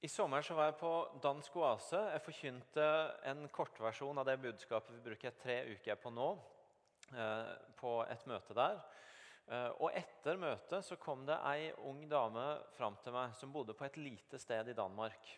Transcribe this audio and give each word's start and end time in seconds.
I 0.00 0.08
sommer 0.08 0.42
så 0.46 0.54
var 0.54 0.68
jeg 0.68 0.76
på 0.78 0.90
Dansk 1.18 1.56
Oase. 1.58 1.98
Jeg 2.12 2.22
forkynte 2.22 2.84
en 3.26 3.40
kortversjon 3.50 4.20
av 4.22 4.28
det 4.28 4.36
budskapet 4.38 4.94
vi 4.94 5.00
bruker 5.08 5.34
tre 5.42 5.56
uker 5.72 5.98
på 5.98 6.12
nå, 6.14 6.28
eh, 7.18 7.50
på 7.80 7.96
et 8.06 8.22
møte 8.30 8.54
der. 8.54 8.78
Eh, 9.48 9.72
og 9.82 9.90
etter 9.98 10.38
møtet 10.38 10.86
så 10.86 11.00
kom 11.02 11.26
det 11.26 11.40
ei 11.50 11.72
ung 11.82 12.06
dame 12.06 12.46
fram 12.76 12.94
til 13.02 13.16
meg 13.16 13.34
som 13.34 13.50
bodde 13.50 13.74
på 13.74 13.88
et 13.88 13.98
lite 13.98 14.38
sted 14.38 14.70
i 14.70 14.78
Danmark. 14.78 15.32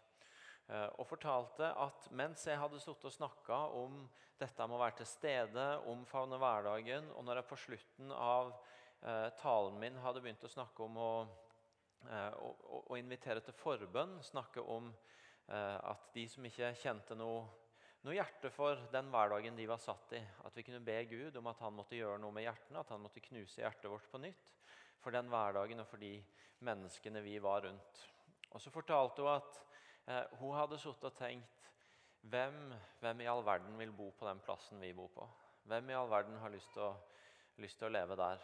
Eh, 0.68 0.88
og 0.98 1.08
fortalte 1.08 1.72
at 1.72 2.12
mens 2.12 2.44
jeg 2.44 2.60
hadde 2.60 2.84
sittet 2.84 3.08
og 3.08 3.16
snakka 3.16 3.64
om 3.80 4.10
dette 4.36 4.66
med 4.66 4.76
å 4.76 4.84
være 4.84 5.00
til 5.00 5.08
stede, 5.08 5.70
omfavne 5.88 6.36
hverdagen, 6.36 7.08
og 7.16 7.24
når 7.24 7.40
jeg 7.40 7.48
på 7.48 7.64
slutten 7.64 8.12
av 8.12 8.52
talen 9.40 9.78
min 9.80 9.94
hadde 10.04 10.20
begynt 10.20 10.42
å 10.44 10.52
snakke 10.52 10.84
om 10.84 10.98
å 11.00 11.12
Eh, 12.08 12.32
og, 12.40 12.96
invitere 12.98 13.42
til 13.44 13.56
forbønn. 13.56 14.18
Snakke 14.24 14.62
om 14.64 14.88
eh, 14.90 15.76
at 15.76 16.06
de 16.14 16.26
som 16.30 16.46
ikke 16.48 16.72
kjente 16.80 17.16
noe, 17.18 17.42
noe, 18.06 18.14
hjerte 18.16 18.50
for 18.54 18.86
den 18.92 19.10
hverdagen 19.12 19.58
de 19.58 19.68
var 19.68 19.82
satt 19.82 20.16
i, 20.16 20.22
at 20.46 20.56
vi 20.56 20.64
kunne 20.66 20.80
be 20.84 20.96
Gud 21.10 21.36
om 21.36 21.50
at 21.52 21.60
han 21.60 21.76
måtte 21.76 21.98
gjøre 21.98 22.18
noe 22.22 22.34
med 22.34 22.46
hjertene, 22.46 22.80
at 22.80 22.92
han 22.94 23.04
måtte 23.04 23.22
knuse 23.24 23.60
hjertet 23.60 23.90
vårt 23.92 24.08
på 24.10 24.22
nytt 24.22 24.54
for 25.00 25.16
den 25.16 25.28
hverdagen 25.32 25.80
og 25.80 25.88
for 25.88 26.00
de 26.00 26.14
menneskene 26.64 27.22
vi 27.24 27.38
var 27.40 27.64
rundt. 27.64 28.00
Og 28.50 28.60
Så 28.60 28.72
fortalte 28.72 29.22
hun 29.22 29.36
at 29.36 29.60
eh, 30.08 30.38
hun 30.40 30.56
hadde 30.56 30.80
sittet 30.80 31.10
og 31.12 31.16
tenkt 31.16 31.68
hvem, 32.20 32.56
hvem, 33.00 33.20
i 33.22 33.28
all 33.32 33.44
verden 33.44 33.78
vil 33.80 33.92
bo 33.96 34.10
på 34.12 34.28
den 34.28 34.40
plassen 34.44 34.80
vi 34.80 34.92
bor 34.92 35.08
på? 35.14 35.28
Hvem 35.68 35.92
i 35.92 35.96
all 35.96 36.10
verden 36.10 36.36
har 36.40 36.52
lyst 36.52 36.72
til 36.74 36.84
å, 36.84 36.94
lyst 37.60 37.78
til 37.80 37.88
å 37.88 37.94
leve 37.94 38.16
der? 38.20 38.42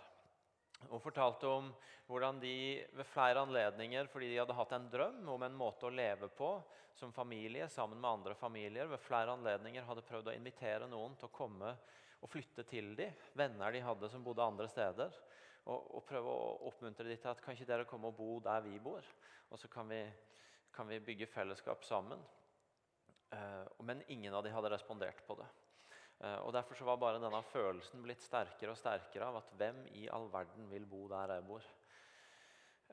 Og 0.91 1.03
fortalte 1.03 1.49
om 1.51 1.71
hvordan 2.07 2.39
de 2.43 2.57
ved 2.95 3.09
flere 3.11 3.43
anledninger, 3.43 4.09
fordi 4.11 4.31
de 4.31 4.41
hadde 4.41 4.57
hatt 4.57 4.75
en 4.77 4.89
drøm 4.93 5.29
om 5.35 5.45
en 5.47 5.57
måte 5.59 5.89
å 5.89 5.93
leve 5.95 6.29
på 6.37 6.51
som 6.97 7.13
familie 7.13 7.69
sammen 7.69 8.01
med 8.01 8.11
andre 8.11 8.35
familier, 8.39 8.89
ved 8.89 9.03
flere 9.05 9.35
anledninger 9.35 9.85
hadde 9.85 10.05
prøvd 10.07 10.31
å 10.31 10.37
invitere 10.37 10.89
noen 10.89 11.17
til 11.19 11.29
å 11.29 11.35
komme 11.35 11.75
og 12.23 12.31
flytte 12.33 12.65
til 12.69 12.95
dem, 12.97 13.13
venner 13.37 13.75
de 13.75 13.83
hadde 13.85 14.09
som 14.11 14.25
bodde 14.25 14.45
andre 14.45 14.69
steder, 14.73 15.19
og, 15.67 15.91
og 15.99 16.07
prøve 16.09 16.31
å 16.31 16.55
oppmuntre 16.71 17.09
dem 17.09 17.21
til 17.21 17.33
at 17.33 17.43
kan 17.45 17.57
ikke 17.57 17.69
dere 17.69 17.89
komme 17.91 18.09
og 18.13 18.17
bo 18.17 18.39
der 18.45 18.65
vi 18.65 18.79
bor, 18.81 19.05
og 19.51 19.61
så 19.61 19.69
kan 19.71 19.91
vi, 19.91 20.01
kan 20.75 20.89
vi 20.89 21.03
bygge 21.05 21.29
fellesskap 21.31 21.85
sammen. 21.85 22.23
Uh, 23.35 23.67
men 23.85 24.05
ingen 24.09 24.35
av 24.35 24.47
dem 24.47 24.55
hadde 24.55 24.71
respondert 24.73 25.21
på 25.27 25.37
det. 25.39 25.49
Eh, 26.21 26.39
og 26.47 26.53
Derfor 26.57 26.79
så 26.79 26.87
var 26.89 27.01
bare 27.01 27.21
denne 27.21 27.43
følelsen 27.51 28.05
blitt 28.05 28.25
sterkere 28.25 28.73
og 28.73 28.81
sterkere 28.81 29.29
av 29.29 29.43
at 29.43 29.51
hvem 29.59 29.83
i 30.01 30.07
all 30.13 30.31
verden 30.33 30.71
vil 30.71 30.87
bo 30.89 31.05
der 31.13 31.35
jeg 31.37 31.45
bor? 31.49 31.67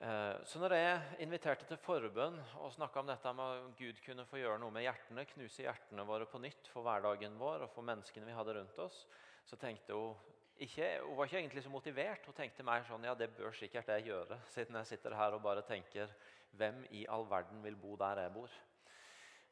Eh, 0.03 0.35
så 0.43 0.59
når 0.59 0.75
jeg 0.75 1.23
inviterte 1.23 1.67
til 1.69 1.79
forbønn 1.79 2.39
og 2.59 2.73
snakka 2.75 2.99
om 2.99 3.07
dette 3.07 3.33
med 3.37 3.55
at 3.55 3.77
Gud 3.79 4.01
kunne 4.03 4.25
få 4.27 4.41
gjøre 4.41 4.59
noe 4.59 4.73
med 4.75 4.83
hjertene, 4.83 5.23
knuse 5.29 5.63
hjertene 5.63 6.03
våre 6.07 6.27
på 6.27 6.41
nytt 6.43 6.67
for 6.73 6.83
hverdagen 6.83 7.37
vår 7.39 7.63
og 7.63 7.71
for 7.71 7.87
menneskene 7.87 8.27
vi 8.27 8.35
hadde 8.35 8.57
rundt 8.57 8.83
oss, 8.83 9.05
så 9.47 9.59
tenkte 9.59 9.95
hun 9.95 10.31
ikke, 10.63 10.99
Hun 11.01 11.17
var 11.17 11.25
ikke 11.25 11.37
egentlig 11.39 11.63
så 11.63 11.69
motivert. 11.69 12.25
Hun 12.25 12.35
tenkte 12.37 12.63
mer 12.63 12.83
sånn 12.87 13.03
ja, 13.03 13.15
det 13.17 13.31
bør 13.35 13.55
sikkert 13.57 13.87
jeg 13.89 14.11
gjøre, 14.11 14.37
siden 14.53 14.75
jeg 14.81 14.91
sitter 14.91 15.15
her 15.17 15.33
og 15.33 15.41
bare 15.41 15.63
tenker 15.65 16.11
hvem 16.53 16.83
i 16.91 17.07
all 17.09 17.25
verden 17.29 17.63
vil 17.63 17.75
bo 17.75 17.95
der 17.97 18.21
jeg 18.25 18.33
bor? 18.35 18.51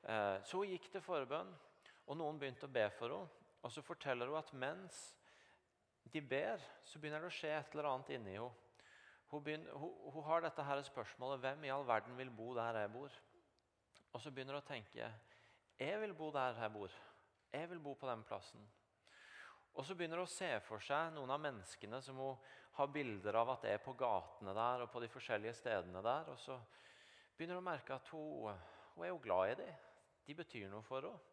Eh, 0.03 0.37
så 0.43 0.59
hun 0.59 0.69
gikk 0.69 0.91
til 0.91 1.01
forbønn, 1.05 1.49
og 2.07 2.17
noen 2.17 2.39
begynte 2.39 2.67
å 2.67 2.73
be 2.73 2.89
for 2.97 3.15
henne. 3.15 3.40
Og 3.61 3.71
så 3.71 3.83
forteller 3.85 4.29
hun 4.29 4.39
at 4.39 4.53
mens 4.53 5.01
de 6.13 6.21
ber, 6.21 6.61
så 6.83 6.99
begynner 6.99 7.21
det 7.23 7.29
å 7.29 7.35
skje 7.35 7.51
et 7.55 7.75
eller 7.75 7.89
annet 7.91 8.09
inni 8.15 8.35
henne. 8.35 8.51
Hun, 9.31 9.43
begynner, 9.43 9.71
hun, 9.79 9.91
hun, 10.11 10.23
har 10.27 10.41
dette 10.43 10.63
her 10.67 10.81
spørsmålet 10.83 11.39
hvem 11.39 11.63
i 11.63 11.71
all 11.71 11.85
verden 11.87 12.17
vil 12.17 12.31
bo 12.35 12.49
der 12.57 12.81
jeg 12.81 12.91
bor? 12.91 13.13
Og 14.11 14.19
så 14.19 14.31
begynner 14.31 14.57
hun 14.57 14.63
å 14.63 14.67
tenke 14.67 15.07
jeg 15.81 16.01
vil 16.03 16.11
bo 16.13 16.27
der 16.35 16.59
jeg 16.59 16.73
bor. 16.73 16.93
Jeg 17.51 17.69
vil 17.71 17.79
bo 17.81 17.95
på 17.97 18.09
den 18.09 18.25
plassen. 18.27 18.65
Og 19.73 19.85
så 19.87 19.95
begynner 19.95 20.19
hun 20.19 20.27
å 20.27 20.33
se 20.33 20.49
for 20.67 20.83
seg 20.83 21.13
noen 21.15 21.31
av 21.31 21.39
menneskene 21.41 22.01
som 22.03 22.19
hun 22.19 22.51
har 22.75 22.91
bilder 22.91 23.39
av 23.39 23.53
at 23.55 23.65
er 23.71 23.79
på 23.83 23.95
gatene 23.97 24.53
der 24.55 24.83
og 24.83 24.91
på 24.91 25.01
de 25.01 25.09
forskjellige 25.09 25.55
stedene 25.57 26.03
der. 26.05 26.27
Og 26.29 26.37
så 26.39 26.59
begynner 27.37 27.57
hun 27.57 27.63
å 27.63 27.69
merke 27.71 27.95
at 27.95 28.11
hun, 28.13 28.61
hun 28.93 29.07
er 29.07 29.13
jo 29.13 29.23
glad 29.23 29.53
i 29.53 29.57
dem. 29.63 29.89
De 30.27 30.37
betyr 30.37 30.69
noe 30.69 30.85
for 30.85 31.07
henne. 31.07 31.30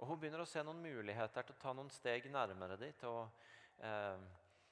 Og 0.00 0.08
Hun 0.08 0.20
begynner 0.20 0.40
å 0.40 0.48
se 0.48 0.62
noen 0.64 0.80
muligheter 0.80 1.44
til 1.44 1.56
å 1.56 1.60
ta 1.60 1.72
noen 1.76 1.90
steg 1.92 2.30
nærmere 2.32 2.78
dem, 2.80 2.92
til 2.96 3.12
å 3.12 3.24
eh, 3.84 4.22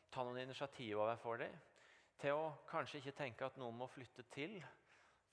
ta 0.08 0.24
noen 0.24 0.40
initiativ 0.40 1.02
overfor 1.02 1.42
dem. 1.42 1.56
Til 2.18 2.34
å 2.34 2.46
kanskje 2.70 3.02
ikke 3.02 3.16
tenke 3.18 3.46
at 3.46 3.58
noen 3.60 3.76
må 3.76 3.90
flytte 3.92 4.24
til 4.32 4.56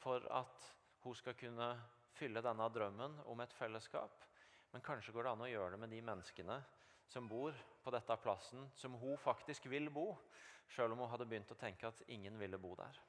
for 0.04 0.26
at 0.36 0.68
hun 1.06 1.16
skal 1.16 1.38
kunne 1.40 1.70
fylle 2.16 2.44
denne 2.44 2.68
drømmen 2.76 3.22
om 3.32 3.42
et 3.42 3.56
fellesskap. 3.56 4.28
Men 4.74 4.84
kanskje 4.84 5.16
går 5.16 5.26
det 5.26 5.32
an 5.32 5.46
å 5.46 5.50
gjøre 5.50 5.72
det 5.76 5.82
med 5.86 5.96
de 5.96 6.04
menneskene 6.04 6.60
som 7.08 7.30
bor 7.32 7.56
på 7.84 7.94
dette 7.94 8.18
plassen, 8.20 8.68
som 8.76 8.98
hun 9.00 9.18
faktisk 9.22 9.70
vil 9.72 9.88
bo, 9.94 10.10
selv 10.76 10.94
om 10.94 11.06
hun 11.06 11.12
hadde 11.14 11.28
begynt 11.30 11.52
å 11.54 11.60
tenke 11.60 11.88
at 11.88 12.02
ingen 12.12 12.36
ville 12.42 12.60
bo 12.60 12.74
der. 12.76 13.00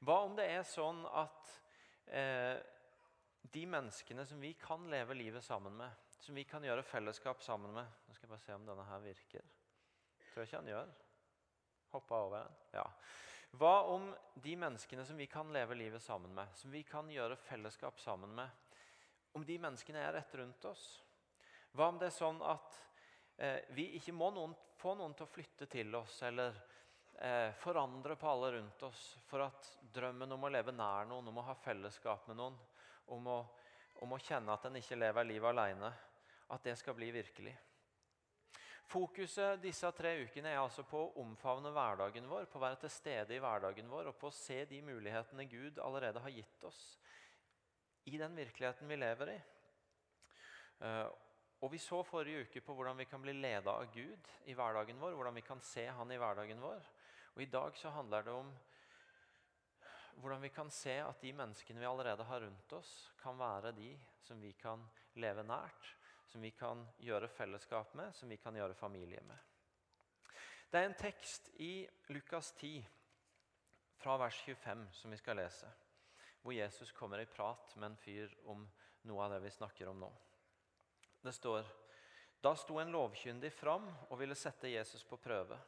Hva 0.00 0.22
om 0.24 0.36
det 0.38 0.46
er 0.48 0.62
sånn 0.64 1.02
at 1.04 1.50
eh, 2.08 2.56
de 3.42 3.66
menneskene 3.66 4.26
som 4.26 4.40
vi 4.40 4.52
kan 4.60 4.84
leve 4.90 5.14
livet 5.14 5.44
sammen 5.44 5.76
med, 5.76 5.90
som 6.20 6.34
vi 6.34 6.44
kan 6.44 6.64
gjøre 6.64 6.84
fellesskap 6.84 7.42
sammen 7.42 7.72
med 7.74 7.86
Nå 8.06 8.14
skal 8.14 8.26
jeg 8.26 8.32
bare 8.34 8.44
se 8.44 8.54
om 8.54 8.66
denne 8.68 8.84
her 8.84 9.02
virker. 9.02 9.46
Tror 10.30 10.42
jeg 10.42 10.50
ikke 10.50 10.60
han 10.60 10.70
gjør. 10.70 10.90
Hoppa 11.90 12.22
over 12.26 12.44
den. 12.44 12.58
Ja. 12.76 12.86
Hva 13.58 13.74
om 13.90 14.10
de 14.34 14.54
menneskene 14.56 15.04
som 15.06 15.18
vi 15.18 15.26
kan 15.26 15.50
leve 15.52 15.74
livet 15.74 16.02
sammen 16.02 16.34
med, 16.34 16.52
som 16.54 16.70
vi 16.70 16.84
kan 16.86 17.08
gjøre 17.10 17.38
fellesskap 17.48 17.98
sammen 17.98 18.34
med, 18.34 18.48
om 19.34 19.46
de 19.46 19.56
menneskene 19.58 20.02
er 20.04 20.14
rett 20.20 20.34
rundt 20.38 20.64
oss? 20.70 20.84
Hva 21.74 21.88
om 21.90 21.98
det 21.98 22.10
er 22.10 22.14
sånn 22.14 22.38
at 22.46 22.78
eh, 23.38 23.58
vi 23.74 23.88
ikke 23.98 24.14
må 24.14 24.30
noen, 24.34 24.54
få 24.78 24.94
noen 24.98 25.16
til 25.18 25.26
å 25.26 25.32
flytte 25.32 25.66
til 25.70 25.94
oss 25.98 26.20
eller 26.26 26.54
eh, 27.18 27.50
forandre 27.58 28.16
på 28.18 28.30
alle 28.30 28.52
rundt 28.56 28.82
oss 28.86 29.04
for 29.26 29.42
at 29.46 29.72
drømmen 29.94 30.36
om 30.36 30.46
å 30.46 30.52
leve 30.52 30.74
nær 30.74 31.10
noen, 31.10 31.30
om 31.30 31.42
å 31.42 31.46
ha 31.50 31.56
fellesskap 31.58 32.30
med 32.30 32.38
noen, 32.38 32.58
om 33.14 33.26
å, 33.30 33.40
om 34.04 34.14
å 34.14 34.20
kjenne 34.22 34.54
at 34.54 34.68
en 34.68 34.78
ikke 34.80 34.98
lever 34.98 35.28
livet 35.28 35.50
alene, 35.52 35.90
at 36.50 36.64
det 36.66 36.76
skal 36.78 36.96
bli 36.98 37.10
virkelig. 37.14 37.54
Fokuset 38.90 39.60
disse 39.62 39.86
tre 39.94 40.16
ukene 40.24 40.50
er 40.50 40.58
altså 40.58 40.82
på 40.82 40.98
å 40.98 41.22
omfavne 41.22 41.70
hverdagen 41.70 42.26
vår, 42.26 42.48
på 42.50 42.58
å 42.58 42.64
være 42.64 42.80
til 42.82 42.90
stede 42.90 43.36
i 43.36 43.42
hverdagen 43.42 43.90
vår 43.90 44.10
og 44.10 44.16
på 44.18 44.30
å 44.30 44.34
se 44.34 44.64
de 44.66 44.80
mulighetene 44.82 45.46
Gud 45.46 45.78
allerede 45.78 46.22
har 46.24 46.34
gitt 46.34 46.64
oss 46.66 46.80
i 48.10 48.18
den 48.18 48.34
virkeligheten 48.34 48.90
vi 48.90 48.98
lever 48.98 49.34
i. 49.36 49.40
Eh, 50.80 51.06
og 51.60 51.70
Vi 51.70 51.78
så 51.78 52.00
forrige 52.02 52.48
uke 52.48 52.62
på 52.64 52.74
hvordan 52.74 52.96
vi 52.98 53.04
kan 53.04 53.22
bli 53.22 53.36
leda 53.36 53.76
av 53.76 53.92
Gud 53.92 54.28
i 54.48 54.54
hverdagen 54.56 54.98
vår. 54.98 55.14
hvordan 55.14 55.34
vi 55.34 55.46
kan 55.46 55.60
se 55.60 55.86
Han 55.86 56.10
i 56.10 56.16
hverdagen 56.16 56.60
vår. 56.60 56.82
Og 57.36 57.42
I 57.42 57.50
dag 57.52 57.76
så 57.76 57.90
handler 57.90 58.22
det 58.22 58.32
om 58.32 58.50
hvordan 60.20 60.42
vi 60.42 60.52
kan 60.52 60.70
se 60.70 60.94
at 61.02 61.20
de 61.22 61.32
menneskene 61.36 61.80
vi 61.80 61.88
allerede 61.88 62.24
har 62.28 62.40
rundt 62.44 62.72
oss, 62.76 63.10
kan 63.22 63.38
være 63.38 63.72
de 63.76 63.92
som 64.22 64.40
vi 64.40 64.52
kan 64.52 64.82
leve 65.20 65.42
nært, 65.46 65.94
som 66.26 66.42
vi 66.42 66.52
kan 66.54 66.84
gjøre 67.02 67.28
fellesskap 67.28 67.94
med, 67.98 68.14
som 68.14 68.30
vi 68.30 68.38
kan 68.38 68.56
gjøre 68.56 68.76
familie 68.78 69.22
med. 69.26 69.38
Det 70.70 70.78
er 70.78 70.86
en 70.86 70.98
tekst 70.98 71.48
i 71.58 71.88
Lukas 72.14 72.52
10, 72.60 72.84
fra 74.00 74.16
vers 74.16 74.42
25, 74.46 74.86
som 74.92 75.10
vi 75.10 75.16
skal 75.16 75.36
lese, 75.36 75.68
hvor 76.42 76.54
Jesus 76.54 76.92
kommer 76.92 77.20
i 77.20 77.26
prat 77.28 77.74
med 77.76 77.90
en 77.90 77.96
fyr 78.00 78.32
om 78.48 78.62
noe 79.08 79.24
av 79.24 79.34
det 79.34 79.42
vi 79.44 79.50
snakker 79.52 79.90
om 79.90 80.00
nå. 80.00 80.10
Det 81.20 81.34
står 81.36 81.66
Da 82.40 82.54
sto 82.56 82.78
en 82.80 82.92
lovkyndig 82.92 83.50
fram 83.52 83.90
og 84.08 84.16
ville 84.16 84.34
sette 84.38 84.70
Jesus 84.72 85.02
på 85.04 85.18
prøve. 85.20 85.58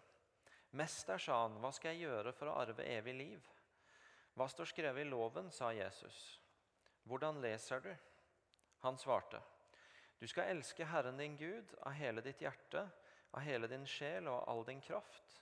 Mester, 0.71 1.19
sa 1.21 1.43
han, 1.43 1.59
hva 1.61 1.69
skal 1.77 1.93
jeg 1.93 2.07
gjøre 2.07 2.33
for 2.33 2.49
å 2.49 2.55
arve 2.63 2.87
evig 2.89 3.13
liv? 3.19 3.51
Hva 4.35 4.49
står 4.49 4.71
skrevet 4.71 5.05
i 5.05 5.09
loven, 5.11 5.51
sa 5.53 5.73
Jesus. 5.77 6.41
Hvordan 7.05 7.41
leser 7.43 7.81
du? 7.85 7.91
Han 8.83 8.99
svarte. 8.99 9.41
Du 10.19 10.27
skal 10.31 10.53
elske 10.55 10.87
Herren 10.87 11.19
din 11.19 11.37
Gud 11.37 11.75
av 11.83 11.93
hele 11.99 12.23
ditt 12.23 12.41
hjerte, 12.41 12.87
av 13.31 13.43
hele 13.43 13.69
din 13.69 13.85
sjel 13.87 14.29
og 14.29 14.37
av 14.37 14.49
all 14.53 14.65
din 14.69 14.81
kraft, 14.81 15.39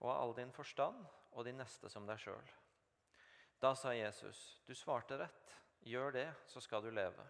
og 0.00 0.10
av 0.10 0.20
all 0.20 0.34
din 0.36 0.52
forstand, 0.52 1.04
og 1.32 1.46
din 1.46 1.58
neste 1.58 1.88
som 1.90 2.06
deg 2.06 2.20
sjøl. 2.20 2.52
Da 3.62 3.72
sa 3.78 3.94
Jesus, 3.94 4.60
du 4.66 4.74
svarte 4.74 5.18
rett, 5.18 5.54
gjør 5.86 6.12
det, 6.12 6.28
så 6.46 6.60
skal 6.60 6.82
du 6.82 6.90
leve. 6.90 7.24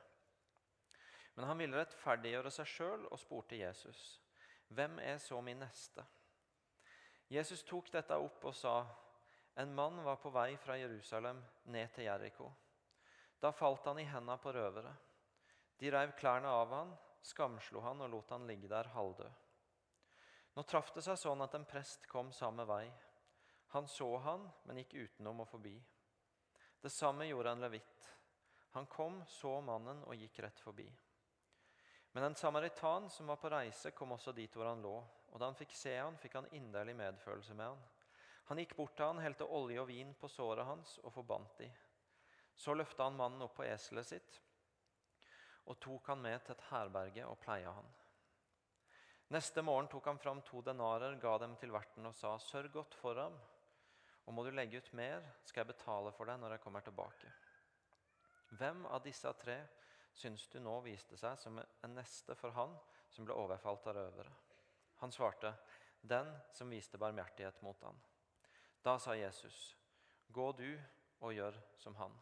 Men 1.35 1.49
han 1.49 1.59
ville 1.59 1.79
rettferdiggjøre 1.79 2.51
seg 2.55 2.69
sjøl 2.71 3.07
og 3.11 3.21
spurte 3.21 3.59
Jesus, 3.59 4.21
hvem 4.69 4.99
er 5.03 5.19
så 5.19 5.41
min 5.45 5.61
neste? 5.63 6.05
Jesus 7.31 7.65
tok 7.67 7.91
dette 7.93 8.17
opp 8.21 8.45
og 8.45 8.55
sa, 8.57 8.83
en 9.55 9.75
mann 9.75 10.05
var 10.05 10.17
på 10.17 10.31
vei 10.31 10.57
fra 10.57 10.77
Jerusalem 10.79 11.39
ned 11.71 11.93
til 11.95 12.09
Jeriko. 12.09 12.51
Da 13.41 13.53
falt 13.53 13.87
han 13.87 14.01
i 14.03 14.07
hendene 14.09 14.39
på 14.43 14.53
røvere. 14.53 14.95
De 15.79 15.91
reiv 15.91 16.15
klærne 16.19 16.51
av 16.51 16.73
han, 16.75 16.93
skamslo 17.23 17.83
han 17.85 18.03
og 18.03 18.11
lot 18.11 18.35
han 18.35 18.47
ligge 18.49 18.71
der 18.71 18.91
halvdød. 18.95 19.43
Nå 20.55 20.63
traff 20.63 20.93
det 20.95 21.03
seg 21.07 21.19
sånn 21.19 21.43
at 21.43 21.55
en 21.59 21.67
prest 21.67 22.07
kom 22.11 22.31
samme 22.35 22.67
vei. 22.67 22.85
Han 23.75 23.89
så 23.91 24.11
han, 24.23 24.45
men 24.67 24.79
gikk 24.83 24.95
utenom 24.95 25.43
og 25.43 25.51
forbi. 25.51 25.75
Det 26.83 26.93
samme 26.93 27.27
gjorde 27.27 27.55
en 27.55 27.65
levitt. 27.65 28.11
Han 28.75 28.87
kom, 28.91 29.23
så 29.31 29.61
mannen 29.63 30.03
og 30.07 30.19
gikk 30.19 30.39
rett 30.43 30.61
forbi. 30.63 30.87
Men 32.15 32.29
en 32.29 32.39
samaritan 32.39 33.09
som 33.11 33.27
var 33.27 33.39
på 33.43 33.51
reise, 33.51 33.91
kom 33.91 34.15
også 34.15 34.35
dit 34.35 34.55
hvor 34.55 34.69
han 34.71 34.83
lå. 34.83 34.95
Og 35.33 35.41
da 35.41 35.49
han 35.49 35.59
fikk 35.59 35.75
se 35.75 35.97
han, 35.97 36.19
fikk 36.19 36.39
han 36.39 36.51
inderlig 36.55 36.95
medfølelse 36.99 37.55
med 37.59 37.73
han. 37.73 37.83
Han 38.49 38.61
gikk 38.61 38.77
bort 38.77 38.97
til 38.97 39.09
han, 39.09 39.23
helte 39.25 39.47
olje 39.49 39.81
og 39.81 39.89
vin 39.89 40.13
på 40.21 40.29
såret 40.29 40.67
hans 40.69 40.99
og 41.03 41.13
forbandt 41.15 41.59
de. 41.63 41.69
Så 42.55 42.75
løfta 42.77 43.09
han 43.09 43.17
mannen 43.17 43.43
opp 43.47 43.57
på 43.59 43.67
eselet 43.67 44.11
sitt 44.11 44.41
og 45.65 45.79
tok 45.81 46.11
han 46.13 46.21
med 46.21 46.43
til 46.45 46.53
et 46.53 46.67
herberge 46.69 47.25
og 47.25 47.39
pleia 47.41 47.71
han. 47.73 47.87
Neste 49.33 49.63
morgen 49.65 49.89
tok 49.89 50.11
han 50.11 50.21
fram 50.21 50.43
to 50.45 50.61
denarer, 50.61 51.17
ga 51.17 51.39
dem 51.41 51.57
til 51.57 51.73
verten 51.73 52.07
og 52.07 52.15
sa:" 52.15 52.37
Sørg 52.39 52.73
godt 52.73 52.95
for 53.01 53.17
ham, 53.17 53.39
og 54.27 54.35
må 54.35 54.45
du 54.45 54.51
legge 54.51 54.79
ut 54.79 54.93
mer, 54.93 55.25
skal 55.45 55.65
jeg 55.65 55.73
betale 55.73 56.13
for 56.13 56.29
deg 56.29 56.41
når 56.41 56.55
jeg 56.55 56.61
kommer 56.61 56.85
tilbake. 56.85 57.33
Hvem 58.61 58.85
av 58.87 59.03
disse 59.03 59.33
tre 59.41 59.57
syns 60.15 60.47
du 60.53 60.61
nå 60.61 60.81
viste 60.85 61.17
seg 61.17 61.39
som 61.39 61.59
en 61.59 61.95
neste 61.97 62.37
for 62.39 62.51
han 62.51 62.77
som 63.11 63.25
ble 63.25 63.35
overfalt 63.35 63.87
av 63.87 63.97
røvere? 63.97 64.33
Han 65.01 65.13
svarte, 65.13 65.55
den 66.01 66.29
som 66.53 66.71
viste 66.71 67.01
barmhjertighet 67.01 67.63
mot 67.63 67.81
han. 67.83 67.97
Da 68.85 68.99
sa 68.99 69.15
Jesus, 69.17 69.77
gå 70.29 70.53
du 70.53 70.69
og 71.25 71.33
gjør 71.33 71.57
som 71.81 71.95
han. 71.97 72.13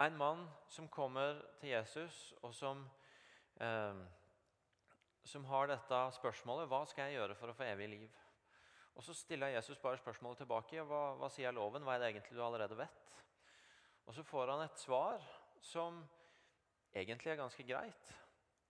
En 0.00 0.16
mann 0.16 0.44
som 0.70 0.86
kommer 0.88 1.40
til 1.60 1.72
Jesus, 1.74 2.34
og 2.42 2.54
som, 2.54 2.84
eh, 3.60 3.98
som 5.24 5.44
har 5.44 5.66
dette 5.66 5.98
spørsmålet 6.16 6.68
Hva 6.68 6.84
skal 6.86 7.10
jeg 7.10 7.18
gjøre 7.18 7.34
for 7.34 7.50
å 7.50 7.56
få 7.58 7.66
evig 7.72 7.88
liv? 7.88 8.20
Og 8.94 9.02
Så 9.02 9.14
stiller 9.14 9.48
Jesus 9.48 9.78
bare 9.78 9.98
spørsmålet 9.98 10.38
tilbake. 10.38 10.82
Hva, 10.82 11.14
hva 11.16 11.28
sier 11.28 11.52
loven? 11.52 11.82
Hva 11.82 11.94
er 11.94 11.98
det 11.98 12.08
egentlig 12.14 12.36
du 12.36 12.44
allerede 12.44 12.76
vet? 12.76 13.12
Og 14.06 14.14
Så 14.14 14.22
får 14.22 14.50
han 14.50 14.62
et 14.62 14.78
svar 14.78 15.22
som 15.60 16.08
egentlig 16.94 17.32
er 17.32 17.36
ganske 17.36 17.66
greit. 17.66 18.14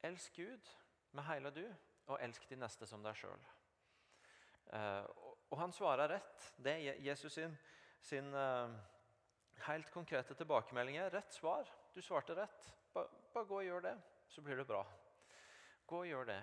Elsk 0.02 0.36
Gud 0.36 0.76
med 1.12 1.24
hele 1.24 1.50
du, 1.50 1.64
og 2.06 2.18
elsk 2.22 2.48
de 2.48 2.56
neste 2.56 2.86
som 2.86 3.02
deg 3.02 3.16
sjøl. 3.16 3.46
Eh, 4.72 5.04
og 5.50 5.58
han 5.58 5.72
svarer 5.74 6.08
rett. 6.14 6.46
Det 6.56 6.72
er 6.72 7.02
Jesus 7.02 7.34
sin, 7.34 7.56
sin 8.02 8.30
uh, 8.34 8.70
helt 9.66 9.90
konkrete 9.90 10.34
tilbakemeldinger. 10.38 11.10
Rett 11.10 11.34
svar. 11.34 11.68
Du 11.94 12.00
svarte 12.02 12.36
rett. 12.38 12.70
Bare, 12.94 13.10
bare 13.34 13.46
gå 13.46 13.58
og 13.58 13.66
gjør 13.66 13.84
det, 13.88 13.96
så 14.30 14.42
blir 14.42 14.58
det 14.58 14.66
bra. 14.66 14.84
Gå 15.86 16.02
og 16.04 16.06
gjør 16.06 16.30
det. 16.30 16.40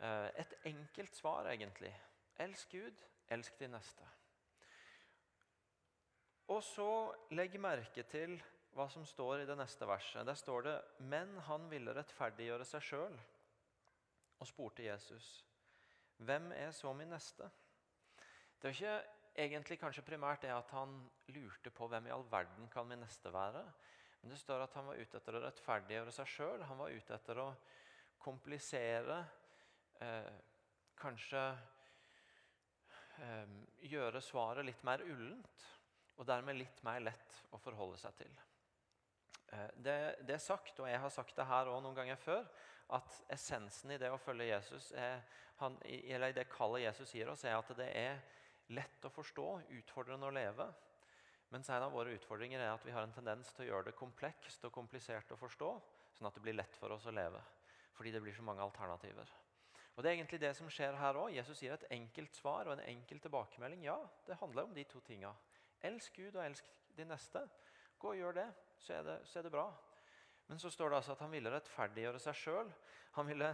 Uh, 0.00 0.28
et 0.40 0.56
enkelt 0.72 1.16
svar, 1.16 1.48
egentlig. 1.52 1.92
Elsk 2.40 2.72
Gud, 2.72 3.04
elsk 3.28 3.60
de 3.60 3.68
neste. 3.68 4.08
Og 6.52 6.60
så 6.64 6.88
legg 7.32 7.56
merke 7.60 8.04
til 8.08 8.36
hva 8.74 8.88
som 8.90 9.04
står 9.06 9.44
i 9.44 9.46
det 9.48 9.56
neste 9.56 9.86
verset. 9.88 10.26
Der 10.26 10.36
står 10.36 10.66
det 10.66 10.74
Men 10.98 11.36
han 11.46 11.68
ville 11.70 11.94
rettferdiggjøre 11.94 12.66
seg 12.68 12.82
sjøl 12.84 13.20
og 14.42 14.48
spurte 14.48 14.82
Jesus, 14.82 15.44
hvem 16.16 16.50
er 16.52 16.72
så 16.74 16.92
min 16.92 17.12
neste? 17.14 17.46
Det 18.64 18.70
er 18.70 18.76
ikke 18.78 19.42
egentlig 19.44 19.76
kanskje 19.76 20.02
primært 20.06 20.40
det 20.40 20.48
at 20.48 20.70
han 20.72 20.94
lurte 21.34 21.68
på 21.68 21.84
hvem 21.92 22.06
i 22.08 22.12
all 22.14 22.22
verden 22.32 22.64
kan 22.72 22.86
min 22.88 23.02
neste 23.04 23.28
være. 23.28 23.60
Men 24.22 24.30
det 24.32 24.38
står 24.40 24.62
at 24.64 24.76
han 24.78 24.86
var 24.88 24.96
ute 24.96 25.18
etter 25.18 25.36
å 25.36 25.40
rettferdiggjøre 25.42 26.12
seg 26.16 26.30
sjøl. 26.32 26.62
Han 26.64 26.78
var 26.80 26.94
ute 26.94 27.12
etter 27.12 27.40
å 27.42 27.50
komplisere, 28.24 29.18
eh, 30.00 30.30
kanskje 30.96 31.42
eh, 33.20 33.52
gjøre 33.92 34.22
svaret 34.24 34.64
litt 34.64 34.80
mer 34.88 35.04
ullent, 35.12 35.66
og 36.16 36.24
dermed 36.30 36.56
litt 36.56 36.80
mer 36.88 37.04
lett 37.04 37.42
å 37.52 37.60
forholde 37.60 37.98
seg 38.00 38.16
til. 38.22 38.32
Eh, 39.52 39.74
det, 39.76 39.98
det, 40.22 40.38
er 40.38 40.46
sagt, 40.46 40.80
og 40.80 40.88
jeg 40.88 41.02
har 41.02 41.12
sagt 41.12 41.36
det 41.36 41.44
her 41.50 41.68
også 41.68 41.84
noen 41.84 41.98
ganger 42.00 42.16
før, 42.16 42.48
at 42.96 43.20
essensen 43.36 43.92
i 43.92 44.00
det 44.00 44.08
å 44.08 44.16
følge 44.24 44.48
Jesus, 44.48 44.88
er, 44.96 45.20
han, 45.60 45.76
eller 45.84 46.32
det 46.32 46.48
kallet 46.48 46.86
Jesus 46.86 47.12
gir 47.12 47.28
oss, 47.28 47.44
er 47.44 47.58
at 47.60 47.76
det 47.76 47.90
er 47.92 48.24
lett 48.72 49.04
å 49.04 49.12
forstå, 49.12 49.46
utfordrende 49.78 50.28
å 50.28 50.34
leve. 50.34 50.66
Mens 51.52 51.68
en 51.70 51.84
av 51.86 51.92
våre 51.92 52.14
utfordringer 52.16 52.60
er 52.60 52.72
at 52.72 52.84
vi 52.86 52.94
har 52.94 53.04
en 53.04 53.14
tendens 53.14 53.52
til 53.52 53.66
å 53.66 53.68
gjøre 53.68 53.90
det 53.90 53.98
komplekst 53.98 54.64
og 54.66 54.72
komplisert 54.74 55.32
å 55.34 55.38
forstå, 55.38 55.70
sånn 56.16 56.28
at 56.28 56.36
det 56.38 56.42
blir 56.44 56.56
lett 56.56 56.76
for 56.80 56.94
oss 56.94 57.06
å 57.06 57.14
leve. 57.14 57.42
Fordi 57.94 58.10
det 58.10 58.22
blir 58.24 58.34
så 58.34 58.42
mange 58.42 58.64
alternativer. 58.64 59.30
Og 59.94 60.02
Det 60.02 60.10
er 60.10 60.16
egentlig 60.16 60.40
det 60.42 60.54
som 60.58 60.70
skjer 60.70 60.96
her 60.98 61.14
òg. 61.14 61.30
Jesus 61.36 61.60
gir 61.62 61.76
et 61.76 61.86
enkelt 61.94 62.34
svar 62.34 62.66
og 62.66 62.74
en 62.74 62.86
enkel 62.90 63.20
tilbakemelding. 63.22 63.84
Ja, 63.86 64.00
det 64.26 64.40
handler 64.40 64.66
om 64.66 64.74
de 64.74 64.84
to 64.90 65.00
tinga. 65.06 65.30
Elsk 65.86 66.16
Gud 66.16 66.34
og 66.34 66.42
elsk 66.42 66.66
de 66.96 67.06
neste. 67.06 67.44
Gå 67.98 68.10
og 68.10 68.18
gjør 68.18 68.34
det, 68.40 68.48
så 68.82 68.96
er 68.98 69.06
det, 69.06 69.18
så 69.30 69.38
er 69.38 69.46
det 69.46 69.54
bra. 69.54 69.68
Men 70.48 70.58
så 70.58 70.70
står 70.70 70.90
det 70.90 70.98
altså 70.98 71.14
at 71.14 71.22
han 71.22 71.32
ville 71.32 71.52
rettferdiggjøre 71.54 72.20
seg 72.20 72.40
sjøl. 72.40 72.72
Han 73.14 73.30
ville 73.30 73.52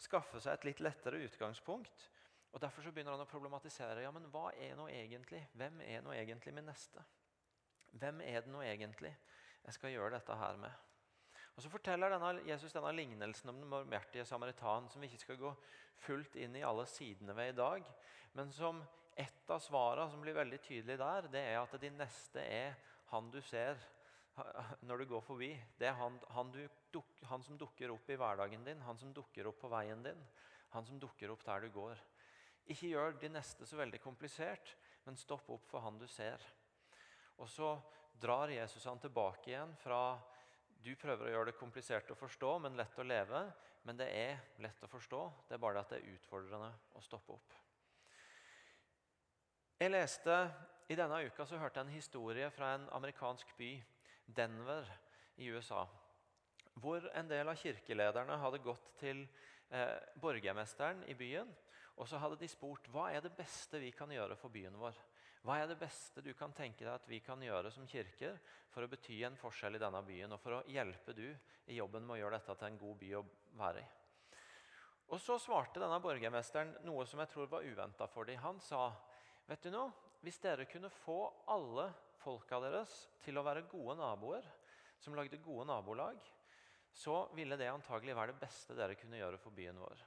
skaffe 0.00 0.40
seg 0.40 0.56
et 0.56 0.66
litt 0.70 0.80
lettere 0.82 1.20
utgangspunkt. 1.26 2.08
Og 2.52 2.60
Derfor 2.60 2.84
så 2.84 2.92
begynner 2.92 3.16
han 3.16 3.24
å 3.24 3.28
problematisere. 3.28 4.02
ja, 4.02 4.10
men 4.10 4.28
hva 4.30 4.50
er 4.52 4.76
nå 4.76 4.88
egentlig? 4.88 5.40
Hvem 5.56 5.80
er 5.80 6.02
nå 6.04 6.12
egentlig 6.12 6.54
min 6.54 6.68
neste? 6.68 7.04
Hvem 7.92 8.20
er 8.20 8.40
det 8.40 8.52
nå 8.52 8.62
egentlig 8.62 9.12
jeg 9.62 9.74
skal 9.76 9.90
gjøre 9.92 10.16
dette 10.18 10.36
her 10.36 10.56
med? 10.56 10.72
Og 11.56 11.62
Så 11.62 11.68
forteller 11.68 12.12
denne, 12.12 12.48
Jesus 12.48 12.72
denne 12.72 12.92
lignelsen 12.96 13.48
om 13.48 13.60
den 13.60 13.70
barmhjertige 13.70 14.24
samaritan, 14.24 14.88
som 14.88 15.00
vi 15.00 15.06
ikke 15.06 15.24
skal 15.24 15.40
gå 15.40 15.54
fullt 15.96 16.36
inn 16.36 16.56
i 16.56 16.64
alle 16.64 16.86
sidene 16.88 17.36
ved 17.36 17.52
i 17.52 17.56
dag, 17.56 17.88
men 18.32 18.52
som 18.52 18.80
et 19.16 19.50
av 19.52 19.60
svarene 19.60 20.08
som 20.10 20.22
blir 20.24 20.36
veldig 20.36 20.60
tydelig 20.64 20.96
der, 20.98 21.28
det 21.32 21.42
er 21.50 21.58
at 21.60 21.74
din 21.80 21.98
neste 22.00 22.40
er 22.40 22.78
han 23.12 23.28
du 23.30 23.40
ser 23.44 23.76
når 24.88 25.02
du 25.02 25.08
går 25.10 25.20
forbi. 25.20 25.50
Det 25.78 25.90
er 25.90 25.98
han, 25.98 26.16
han, 26.32 26.52
du, 26.52 27.02
han 27.28 27.44
som 27.44 27.58
dukker 27.60 27.92
opp 27.92 28.08
i 28.08 28.16
hverdagen 28.16 28.64
din, 28.64 28.80
han 28.86 28.98
som 28.98 29.12
dukker 29.12 29.50
opp 29.50 29.60
på 29.60 29.72
veien 29.72 30.04
din, 30.04 30.24
han 30.72 30.88
som 30.88 31.00
dukker 31.00 31.34
opp 31.34 31.44
der 31.44 31.66
du 31.66 31.72
går. 31.74 32.00
Ikke 32.72 32.88
gjør 32.88 33.18
de 33.20 33.28
neste 33.32 33.66
så 33.68 33.76
veldig 33.76 34.00
komplisert, 34.00 34.74
men 35.04 35.18
stopp 35.18 35.50
opp 35.52 35.66
for 35.68 35.84
han 35.84 35.98
du 36.00 36.06
ser. 36.08 36.40
Og 37.42 37.50
så 37.50 37.74
drar 38.22 38.52
Jesus 38.52 38.84
han 38.88 39.00
tilbake 39.02 39.50
igjen 39.50 39.74
fra 39.82 40.16
du 40.82 40.94
prøver 40.98 41.28
å 41.28 41.32
gjøre 41.32 41.50
det 41.50 41.58
komplisert 41.58 42.10
å 42.10 42.18
forstå, 42.18 42.56
men 42.64 42.78
lett 42.78 42.98
å 42.98 43.06
leve. 43.06 43.42
Men 43.86 43.98
det 43.98 44.08
er 44.14 44.40
lett 44.62 44.82
å 44.82 44.90
forstå, 44.90 45.20
det 45.48 45.56
er 45.56 45.62
bare 45.62 45.82
at 45.82 45.90
det 45.90 45.98
er 46.00 46.12
utfordrende 46.14 46.70
å 46.94 47.02
stoppe 47.02 47.34
opp. 47.34 47.56
Jeg 49.82 49.90
leste, 49.90 50.36
I 50.86 50.98
denne 50.98 51.18
uka 51.26 51.46
så 51.46 51.58
hørte 51.58 51.80
jeg 51.80 51.88
en 51.88 51.96
historie 51.96 52.50
fra 52.54 52.74
en 52.76 52.84
amerikansk 52.94 53.50
by, 53.58 53.72
Denver 54.26 54.86
i 55.42 55.48
USA. 55.50 55.82
Hvor 56.78 57.08
en 57.10 57.30
del 57.30 57.50
av 57.50 57.58
kirkelederne 57.58 58.38
hadde 58.38 58.62
gått 58.62 58.86
til 59.00 59.24
eh, 59.74 59.98
borgermesteren 60.22 61.02
i 61.10 61.16
byen 61.18 61.50
og 61.96 62.08
så 62.08 62.20
hadde 62.20 62.38
de 62.40 62.48
spurt 62.50 62.88
hva 62.92 63.10
er 63.12 63.24
det 63.24 63.34
beste 63.36 63.80
vi 63.82 63.92
kan 63.94 64.10
gjøre 64.10 64.36
for 64.40 64.52
byen 64.52 64.78
vår. 64.80 64.96
Hva 65.42 65.56
er 65.58 65.66
det 65.66 65.78
beste 65.80 66.22
du 66.22 66.30
kan 66.38 66.52
tenke 66.54 66.84
deg 66.84 66.92
at 66.94 67.08
vi 67.10 67.18
kan 67.24 67.40
gjøre 67.42 67.72
som 67.74 67.86
kirker 67.88 68.38
for 68.70 68.84
å 68.84 68.90
bety 68.90 69.18
en 69.26 69.38
forskjell 69.38 69.74
i 69.76 69.82
denne 69.82 70.02
byen, 70.06 70.32
og 70.34 70.40
for 70.40 70.60
å 70.60 70.62
hjelpe 70.70 71.14
du 71.16 71.26
i 71.66 71.78
jobben 71.80 72.06
med 72.06 72.16
å 72.16 72.20
gjøre 72.20 72.38
dette 72.38 72.56
til 72.58 72.68
en 72.68 72.78
god 72.78 73.00
by 73.00 73.10
å 73.18 73.24
være 73.58 73.82
i? 73.82 73.88
Og 75.12 75.20
Så 75.20 75.36
svarte 75.42 75.82
denne 75.82 75.98
borgermesteren 76.00 76.70
noe 76.86 77.04
som 77.06 77.20
jeg 77.20 77.32
tror 77.34 77.50
var 77.50 77.66
uventa 77.66 78.06
for 78.08 78.24
dem. 78.24 78.38
Han 78.40 78.62
sa 78.64 78.86
vet 79.48 79.66
du 79.66 79.72
noe, 79.74 79.90
hvis 80.22 80.38
dere 80.40 80.68
kunne 80.70 80.88
få 81.02 81.26
alle 81.50 81.90
folka 82.22 82.60
deres 82.62 82.94
til 83.24 83.36
å 83.36 83.44
være 83.44 83.66
gode 83.68 83.98
naboer, 83.98 84.46
som 85.02 85.16
lagde 85.18 85.42
gode 85.42 85.66
nabolag, 85.68 86.22
så 86.94 87.26
ville 87.34 87.58
det 87.58 87.68
antagelig 87.72 88.14
være 88.16 88.32
det 88.32 88.44
beste 88.44 88.76
dere 88.78 88.96
kunne 88.96 89.18
gjøre 89.18 89.40
for 89.42 89.52
byen 89.56 89.80
vår. 89.82 90.00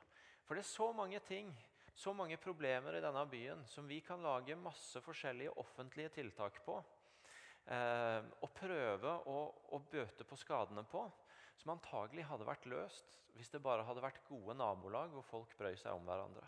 For 0.47 0.55
det 0.55 0.63
er 0.63 0.71
så 0.71 0.91
mange 0.95 1.19
ting 1.27 1.51
så 1.95 2.11
mange 2.13 2.37
problemer 2.37 2.97
i 2.97 3.03
denne 3.03 3.23
byen 3.31 3.61
som 3.71 3.87
vi 3.87 4.01
kan 4.03 4.23
lage 4.23 4.57
masse 4.59 4.99
forskjellige 5.01 5.53
offentlige 5.61 6.11
tiltak 6.17 6.59
på. 6.65 6.75
Eh, 7.65 8.25
og 8.43 8.51
prøve 8.53 9.13
å, 9.31 9.37
å, 9.71 9.79
bøte 9.91 10.27
på 10.27 10.37
skadene 10.37 10.83
på. 10.91 11.05
Som 11.55 11.71
antagelig 11.71 12.27
hadde 12.27 12.47
vært 12.47 12.67
løst 12.67 13.15
hvis 13.35 13.49
det 13.51 13.63
bare 13.63 13.85
hadde 13.87 14.03
vært 14.03 14.21
gode 14.27 14.57
nabolag 14.59 15.13
hvor 15.15 15.23
folk 15.27 15.55
brøy 15.57 15.73
seg 15.79 15.95
om 15.95 16.03
hverandre. 16.07 16.43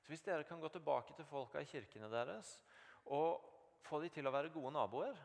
Så 0.00 0.12
Hvis 0.12 0.24
dere 0.24 0.48
kan 0.48 0.60
gå 0.60 0.68
tilbake 0.72 1.12
til 1.16 1.28
folka 1.28 1.60
i 1.60 1.68
kirkene 1.68 2.08
deres 2.12 2.56
og 3.12 3.44
få 3.84 4.00
dem 4.00 4.12
til 4.12 4.28
å 4.28 4.32
være 4.32 4.52
gode 4.52 4.72
naboer, 4.72 5.16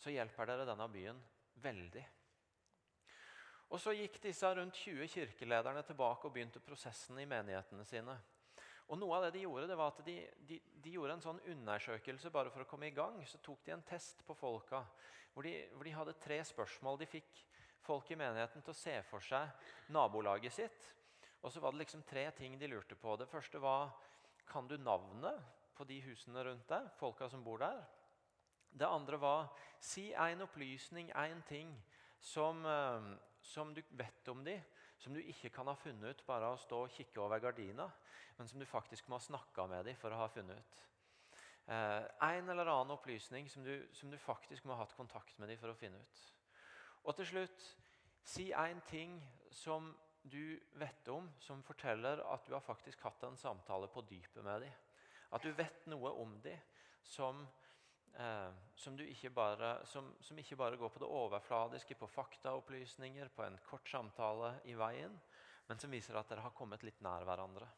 så 0.00 0.12
hjelper 0.12 0.48
dere 0.48 0.66
denne 0.68 0.88
byen 0.92 1.20
veldig. 1.60 2.04
Og 3.68 3.80
Så 3.80 3.92
gikk 3.96 4.16
disse 4.22 4.48
rundt 4.56 4.76
20 4.80 5.08
kirkelederne 5.12 5.82
tilbake 5.84 6.28
og 6.28 6.32
begynte 6.32 6.60
prosessen 6.64 7.20
i 7.20 7.28
menighetene 7.28 7.84
sine. 7.88 8.16
Og 8.92 8.98
noe 9.00 9.16
av 9.16 9.24
det 9.24 9.34
De 9.38 9.44
gjorde 9.46 9.68
det 9.70 9.78
var 9.80 9.94
at 9.94 10.04
de, 10.04 10.16
de, 10.48 10.58
de, 10.60 10.92
gjorde 10.92 11.16
en 11.16 11.24
sånn 11.24 11.40
undersøkelse 11.54 12.32
bare 12.34 12.52
for 12.52 12.64
å 12.64 12.68
komme 12.68 12.90
i 12.90 12.96
gang. 12.96 13.16
Så 13.26 13.40
tok 13.44 13.64
de 13.64 13.72
en 13.76 13.86
test 13.86 14.20
på 14.26 14.36
folka 14.36 14.82
hvor 15.34 15.46
de, 15.46 15.54
hvor 15.74 15.88
de 15.88 15.94
hadde 15.96 16.16
tre 16.22 16.38
spørsmål. 16.46 17.00
De 17.00 17.08
fikk 17.10 17.40
folk 17.84 18.10
i 18.12 18.18
menigheten 18.18 18.64
til 18.64 18.74
å 18.74 18.78
se 18.78 18.98
for 19.08 19.24
seg 19.24 19.48
nabolaget 19.94 20.54
sitt. 20.54 20.90
Og 21.44 21.52
så 21.52 21.60
var 21.60 21.74
det 21.74 21.82
liksom 21.82 22.04
tre 22.08 22.28
ting 22.36 22.58
de 22.60 22.68
lurte 22.70 22.96
på. 22.96 23.16
Det 23.20 23.28
første 23.28 23.60
var 23.60 23.92
kan 24.48 24.68
du 24.68 24.76
navnet 24.80 25.40
på 25.74 25.84
de 25.88 25.98
husene 26.04 26.44
rundt 26.46 26.68
deg, 26.70 26.88
folka 27.00 27.28
som 27.28 27.42
bor 27.44 27.60
der. 27.60 27.82
Det 28.74 28.86
andre 28.88 29.18
var 29.20 29.50
si 29.82 30.10
en 30.12 30.44
opplysning, 30.46 31.10
en 31.14 31.42
ting, 31.48 31.74
som, 32.18 32.64
eh, 32.66 33.16
som 33.42 33.74
du 33.74 33.82
vet 33.90 34.28
om 34.28 34.44
dem, 34.44 34.62
som 34.98 35.14
du 35.14 35.20
ikke 35.20 35.50
kan 35.54 35.68
ha 35.68 35.74
funnet 35.78 36.14
ut 36.14 36.26
bare 36.26 36.48
av 36.48 36.56
å 36.56 36.62
stå 36.62 36.80
og 36.84 36.92
kikke 36.94 37.20
over 37.20 37.42
gardina, 37.42 37.88
men 38.38 38.48
som 38.48 38.60
du 38.60 38.66
faktisk 38.66 39.08
må 39.08 39.18
ha 39.18 39.24
snakka 39.24 39.66
med 39.70 39.84
dem 39.88 39.98
for 40.00 40.14
å 40.14 40.20
ha 40.22 40.28
funnet 40.32 40.58
ut. 40.58 40.80
Eh, 41.66 42.04
en 42.28 42.50
eller 42.50 42.68
annen 42.68 42.92
opplysning 42.92 43.48
som 43.50 43.64
du, 43.64 43.74
som 43.92 44.10
du 44.10 44.18
faktisk 44.20 44.64
må 44.64 44.74
ha 44.74 44.84
hatt 44.84 44.96
kontakt 44.96 45.38
med 45.38 45.48
dem 45.48 45.60
for 45.60 45.72
å 45.72 45.78
finne 45.78 46.00
ut. 46.00 46.22
Og 47.04 47.16
til 47.16 47.28
slutt, 47.30 47.68
si 48.24 48.50
en 48.52 48.80
ting 48.88 49.16
som 49.52 49.92
du 50.24 50.60
vet 50.80 51.08
om, 51.12 51.28
som 51.40 51.62
forteller 51.62 52.22
at 52.32 52.46
du 52.46 52.54
har 52.54 52.64
faktisk 52.64 53.02
hatt 53.04 53.24
en 53.24 53.36
samtale 53.36 53.88
på 53.92 54.04
dypet 54.08 54.44
med 54.44 54.64
dem. 54.64 54.72
At 55.32 55.44
du 55.44 55.52
vet 55.52 55.86
noe 55.90 56.12
om 56.20 56.38
dem 56.44 56.60
som 57.04 57.42
eh, 58.18 58.50
som, 58.74 58.98
ikke 59.00 59.30
bare, 59.34 59.78
som, 59.86 60.12
som, 60.20 60.38
ikke 60.38 60.56
bare 60.56 60.78
går 60.80 60.92
på 60.94 61.02
det 61.02 61.10
overfladiske, 61.10 61.96
på 61.98 62.10
faktaopplysninger, 62.10 63.28
på 63.34 63.44
en 63.46 63.58
kort 63.66 63.88
samtale 63.90 64.54
i 64.70 64.76
veien, 64.78 65.14
men 65.68 65.80
som 65.80 65.92
viser 65.92 66.18
at 66.18 66.28
dere 66.30 66.44
har 66.44 66.54
kommet 66.56 66.84
litt 66.84 67.00
nær 67.04 67.24
hverandre. 67.26 67.68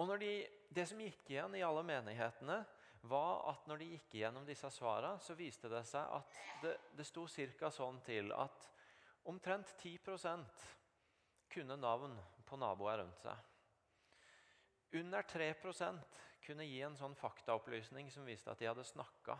Og 0.00 0.14
de, 0.20 0.34
Det 0.70 0.86
som 0.88 1.00
gikk 1.02 1.28
igjen 1.28 1.54
i 1.58 1.64
alle 1.66 1.82
menighetene, 1.84 2.62
var 3.02 3.48
at 3.50 3.66
når 3.68 3.80
de 3.80 3.88
gikk 3.94 4.14
igjennom 4.14 4.44
disse 4.46 4.68
svarene, 4.72 5.20
så 5.20 5.34
viste 5.36 5.68
det 5.72 5.82
seg 5.88 6.04
at 6.16 6.36
det, 6.62 6.74
det 6.96 7.06
sto 7.08 7.26
ca. 7.58 7.70
sånn 7.72 8.00
til 8.04 8.32
at 8.36 8.68
omtrent 9.28 9.72
10% 9.80 10.66
kunne 11.50 11.76
navn 11.76 12.16
på 12.46 12.56
naboer 12.60 13.00
rundt 13.00 13.20
seg. 13.20 13.36
Under 15.00 15.22
3 15.22 15.54
kunne 16.44 16.66
gi 16.66 16.80
en 16.84 16.96
sånn 16.98 17.16
faktaopplysning 17.18 18.10
som 18.12 18.26
viste 18.28 18.52
at 18.52 18.60
de 18.60 18.68
hadde 18.68 18.86
snakka 18.86 19.36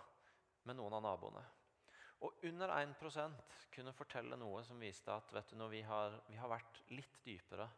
med 0.68 0.78
noen 0.78 0.98
av 0.98 1.04
naboene. 1.04 1.42
Og 2.20 2.42
under 2.44 2.72
1% 2.74 3.54
kunne 3.72 3.94
fortelle 3.96 4.36
noe 4.36 4.60
som 4.66 4.80
viste 4.80 5.12
at 5.12 5.30
vet 5.32 5.52
du, 5.52 5.56
når 5.56 5.70
vi, 5.72 5.80
har, 5.88 6.18
vi 6.28 6.36
har 6.36 6.50
vært 6.52 6.82
litt 6.92 7.22
dypere 7.24 7.68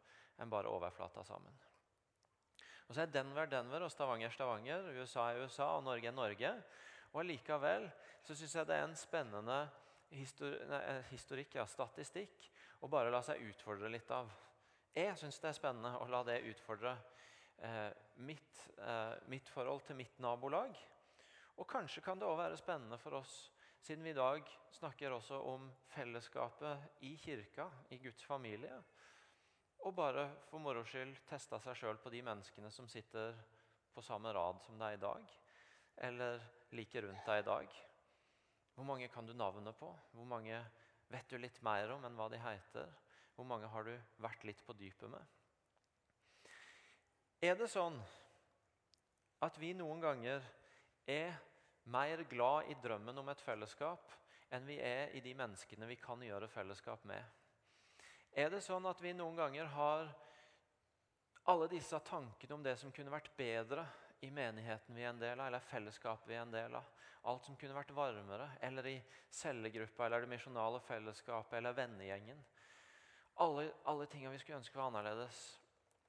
enn 0.42 0.50
bare 0.50 0.70
overflata 0.72 1.22
sammen. 1.26 1.54
Og 2.88 2.96
så 2.96 3.04
er 3.04 3.12
Denver 3.14 3.46
Denver 3.46 3.86
og 3.86 3.92
Stavanger 3.92 4.34
Stavanger, 4.34 4.90
USA 4.98 5.28
er 5.30 5.44
USA 5.44 5.68
og 5.76 5.86
Norge 5.86 6.10
er 6.10 6.16
Norge. 6.16 6.50
Og 7.12 7.22
Allikevel 7.22 7.86
så 8.24 8.34
syns 8.34 8.56
jeg 8.58 8.68
det 8.68 8.78
er 8.78 8.88
en 8.88 8.98
spennende 8.98 9.60
eh, 10.10 10.98
historikk, 11.12 11.54
ja, 11.60 11.66
statistikk 11.68 12.50
å 12.82 12.90
bare 12.90 13.12
la 13.14 13.22
seg 13.22 13.44
utfordre 13.46 13.90
litt 13.92 14.10
av. 14.10 14.30
Jeg 14.92 15.14
syns 15.20 15.38
det 15.40 15.52
er 15.52 15.56
spennende 15.56 15.94
å 16.02 16.08
la 16.10 16.24
det 16.26 16.40
utfordre 16.50 16.96
eh, 17.62 17.92
mitt, 18.14 18.70
eh, 18.78 19.14
mitt, 19.26 19.48
forhold 19.48 19.82
til 19.86 19.96
mitt 19.96 20.18
nabolag. 20.18 20.76
Og 21.56 21.68
kanskje 21.68 22.02
kan 22.02 22.18
det 22.18 22.26
òg 22.28 22.38
være 22.38 22.56
spennende 22.56 22.98
for 22.98 23.20
oss, 23.20 23.50
siden 23.80 24.04
vi 24.04 24.10
i 24.10 24.18
dag 24.18 24.46
snakker 24.72 25.12
også 25.12 25.40
om 25.52 25.70
fellesskapet 25.92 27.02
i 27.02 27.16
kirka, 27.16 27.68
i 27.90 27.98
Guds 27.98 28.24
familie, 28.24 28.82
og 29.82 29.94
bare 29.94 30.28
for 30.46 30.62
moro 30.62 30.84
skyld 30.86 31.16
teste 31.26 31.58
seg 31.60 31.76
sjøl 31.76 31.98
på 31.98 32.10
de 32.14 32.22
menneskene 32.22 32.70
som 32.70 32.88
sitter 32.88 33.34
på 33.92 34.02
samme 34.02 34.32
rad 34.32 34.60
som 34.62 34.78
deg 34.78 34.94
i 34.94 35.02
dag, 35.02 35.32
eller 36.06 36.40
like 36.72 37.02
rundt 37.02 37.26
deg 37.26 37.42
i 37.42 37.48
dag. 37.48 37.80
Hvor 38.74 38.86
mange 38.88 39.08
kan 39.12 39.26
du 39.26 39.34
navnet 39.36 39.76
på? 39.76 39.90
Hvor 40.12 40.24
mange 40.24 40.62
vet 41.12 41.28
du 41.28 41.36
litt 41.36 41.58
mer 41.62 41.90
om 41.92 42.04
enn 42.06 42.16
hva 42.16 42.30
de 42.32 42.40
heter? 42.40 42.88
Hvor 43.36 43.48
mange 43.48 43.68
har 43.68 43.84
du 43.84 43.92
vært 44.22 44.44
litt 44.48 44.62
på 44.64 44.76
dypet 44.78 45.10
med? 45.12 45.41
Er 47.42 47.56
det 47.58 47.66
sånn 47.72 47.96
at 49.42 49.56
vi 49.58 49.72
noen 49.74 49.98
ganger 49.98 50.44
er 51.10 51.32
mer 51.90 52.20
glad 52.30 52.68
i 52.70 52.76
drømmen 52.78 53.18
om 53.18 53.32
et 53.32 53.42
fellesskap 53.42 54.12
enn 54.54 54.68
vi 54.68 54.76
er 54.78 55.10
i 55.18 55.22
de 55.24 55.32
menneskene 55.34 55.88
vi 55.90 55.96
kan 55.98 56.22
gjøre 56.22 56.46
fellesskap 56.52 57.02
med? 57.10 57.18
Er 58.30 58.52
det 58.54 58.62
sånn 58.62 58.86
at 58.86 59.02
vi 59.02 59.10
noen 59.16 59.40
ganger 59.40 59.66
har 59.74 60.06
alle 61.50 61.66
disse 61.72 61.98
tankene 62.06 62.54
om 62.54 62.62
det 62.62 62.76
som 62.78 62.94
kunne 62.94 63.10
vært 63.10 63.32
bedre 63.34 63.88
i 64.22 64.30
menigheten 64.30 64.94
vi 64.94 65.02
er 65.02 65.10
en 65.10 65.18
del 65.18 65.34
av, 65.34 65.48
eller 65.48 65.66
fellesskapet 65.66 66.30
vi 66.30 66.38
er 66.38 66.46
en 66.46 66.54
del 66.54 66.78
av? 66.78 66.86
Alt 67.26 67.50
som 67.50 67.58
kunne 67.58 67.74
vært 67.74 67.90
varmere, 67.94 68.52
eller 68.62 68.86
i 68.86 68.96
cellegruppa, 69.34 70.06
eller 70.06 70.22
det 70.22 70.30
misjonale 70.30 70.78
fellesskapet, 70.86 71.58
eller 71.58 71.74
vennegjengen. 71.74 72.38
Alle, 73.42 73.66
alle 73.90 74.06
tingene 74.06 74.34
vi 74.34 74.40
skulle 74.42 74.62
ønske 74.62 74.78
var 74.78 74.90
annerledes. 74.90 75.44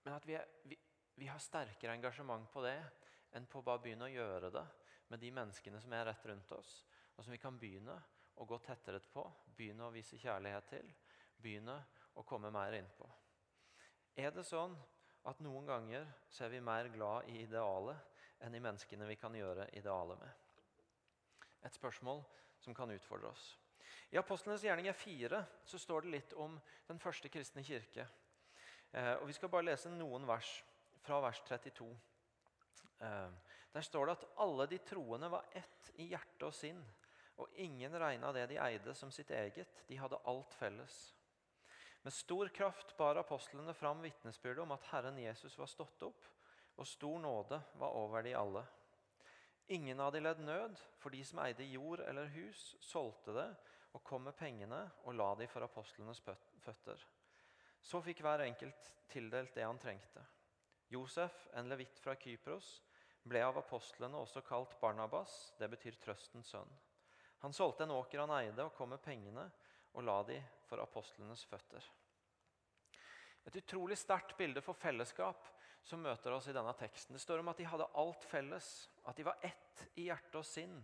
Men 0.05 0.17
at 0.17 0.25
vi, 0.29 0.37
er, 0.37 0.49
vi, 0.69 0.77
vi 1.15 1.27
har 1.27 1.39
sterkere 1.39 1.93
engasjement 1.93 2.49
på 2.51 2.63
det 2.65 2.77
enn 3.37 3.45
på 3.49 3.61
å 3.61 3.65
bare 3.65 3.81
begynne 3.83 4.07
å 4.07 4.13
gjøre 4.13 4.49
det 4.53 4.63
med 5.11 5.21
de 5.21 5.31
menneskene 5.33 5.81
som 5.81 5.93
er 5.93 6.07
rett 6.09 6.25
rundt 6.25 6.51
oss, 6.55 6.71
og 7.15 7.25
som 7.25 7.33
vi 7.33 7.41
kan 7.41 7.57
begynne 7.59 7.95
å 8.41 8.47
gå 8.49 8.57
tettere 8.65 9.01
på, 9.13 9.25
begynne 9.55 9.85
å 9.85 9.93
vise 9.93 10.17
kjærlighet 10.17 10.69
til, 10.71 10.89
begynne 11.37 11.75
å 12.17 12.25
komme 12.25 12.49
mer 12.53 12.73
innpå. 12.77 13.09
Er 14.17 14.33
det 14.33 14.45
sånn 14.45 14.73
at 15.29 15.41
noen 15.41 15.69
ganger 15.69 16.07
så 16.29 16.45
er 16.45 16.53
vi 16.53 16.61
mer 16.65 16.89
glad 16.93 17.29
i 17.29 17.43
idealet 17.43 18.41
enn 18.43 18.55
i 18.55 18.61
menneskene 18.61 19.07
vi 19.09 19.17
kan 19.21 19.35
gjøre 19.37 19.69
idealet 19.77 20.19
med? 20.21 20.41
Et 21.63 21.77
spørsmål 21.77 22.23
som 22.59 22.75
kan 22.75 22.91
utfordre 22.91 23.29
oss. 23.29 23.53
I 24.13 24.19
Apostlenes 24.19 24.63
gjerninger 24.65 24.93
4 24.93 25.39
så 25.65 25.79
står 25.79 26.03
det 26.03 26.13
litt 26.13 26.33
om 26.37 26.57
den 26.87 26.99
første 27.01 27.29
kristne 27.33 27.63
kirke. 27.65 28.05
Eh, 28.91 29.15
og 29.15 29.27
Vi 29.27 29.33
skal 29.33 29.49
bare 29.49 29.71
lese 29.71 29.89
noen 29.89 30.27
vers 30.27 30.51
fra 31.03 31.19
vers 31.23 31.41
32. 31.47 31.89
Eh, 32.99 33.29
der 33.73 33.81
står 33.81 34.05
det 34.05 34.17
at 34.17 34.27
alle 34.43 34.67
de 34.69 34.77
troende 34.85 35.29
var 35.31 35.47
ett 35.51 35.91
i 35.99 36.09
hjerte 36.11 36.47
og 36.47 36.55
sinn, 36.55 36.81
og 37.41 37.49
ingen 37.57 37.95
regna 37.97 38.31
det 38.35 38.45
de 38.51 38.59
eide, 38.61 38.93
som 38.95 39.11
sitt 39.11 39.31
eget. 39.33 39.83
De 39.87 39.97
hadde 39.97 40.21
alt 40.29 40.53
felles. 40.53 40.97
Med 42.03 42.13
stor 42.13 42.49
kraft 42.53 42.97
bar 42.97 43.17
apostlene 43.17 43.73
fram 43.73 44.01
vitnesbyrdet 44.03 44.61
om 44.63 44.75
at 44.75 44.85
Herren 44.91 45.17
Jesus 45.17 45.57
var 45.57 45.71
stått 45.71 46.03
opp, 46.05 46.25
og 46.75 46.87
stor 46.87 47.19
nåde 47.19 47.59
var 47.79 47.97
over 47.97 48.25
de 48.25 48.35
alle. 48.37 48.63
Ingen 49.71 49.99
av 50.03 50.11
de 50.11 50.19
ledd 50.19 50.41
nød, 50.43 50.79
for 50.99 51.13
de 51.13 51.23
som 51.25 51.39
eide 51.45 51.65
jord 51.71 52.03
eller 52.03 52.29
hus, 52.35 52.73
solgte 52.83 53.33
det 53.37 53.47
og 53.93 54.03
kom 54.03 54.25
med 54.27 54.35
pengene 54.35 54.81
og 55.05 55.15
la 55.15 55.29
de 55.39 55.47
for 55.47 55.63
apostlenes 55.65 56.19
føtter. 56.21 57.05
Så 57.83 58.01
fikk 58.03 58.23
hver 58.25 58.43
enkelt 58.45 58.89
tildelt 59.11 59.55
det 59.55 59.65
han 59.65 59.79
trengte. 59.79 60.23
Josef, 60.93 61.47
en 61.57 61.69
levitt 61.71 61.99
fra 61.99 62.15
Kypros, 62.19 62.75
ble 63.23 63.41
av 63.43 63.57
apostlene 63.57 64.19
også 64.19 64.43
kalt 64.45 64.75
Barnabas, 64.81 65.53
det 65.59 65.69
betyr 65.71 65.97
trøstens 66.01 66.53
sønn. 66.53 66.79
Han 67.43 67.55
solgte 67.55 67.87
en 67.87 67.95
åker 67.95 68.23
han 68.23 68.33
eide, 68.37 68.63
og 68.63 68.75
kom 68.77 68.93
med 68.93 69.03
pengene 69.03 69.49
og 69.93 70.05
la 70.07 70.21
de 70.27 70.39
for 70.67 70.81
apostlenes 70.81 71.43
føtter. 71.49 71.85
Et 73.45 73.57
utrolig 73.59 73.97
sterkt 73.99 74.37
bilde 74.39 74.63
for 74.63 74.77
fellesskap 74.77 75.49
som 75.83 76.01
møter 76.03 76.31
oss 76.31 76.47
i 76.47 76.55
denne 76.55 76.71
teksten. 76.79 77.15
Det 77.15 77.21
står 77.21 77.41
om 77.41 77.51
at 77.51 77.59
de 77.59 77.67
hadde 77.67 77.89
alt 77.99 78.23
felles, 78.31 78.69
at 79.03 79.17
de 79.19 79.25
var 79.27 79.43
ett 79.43 79.83
i 79.99 80.07
hjerte 80.07 80.39
og 80.39 80.47
sinn. 80.47 80.77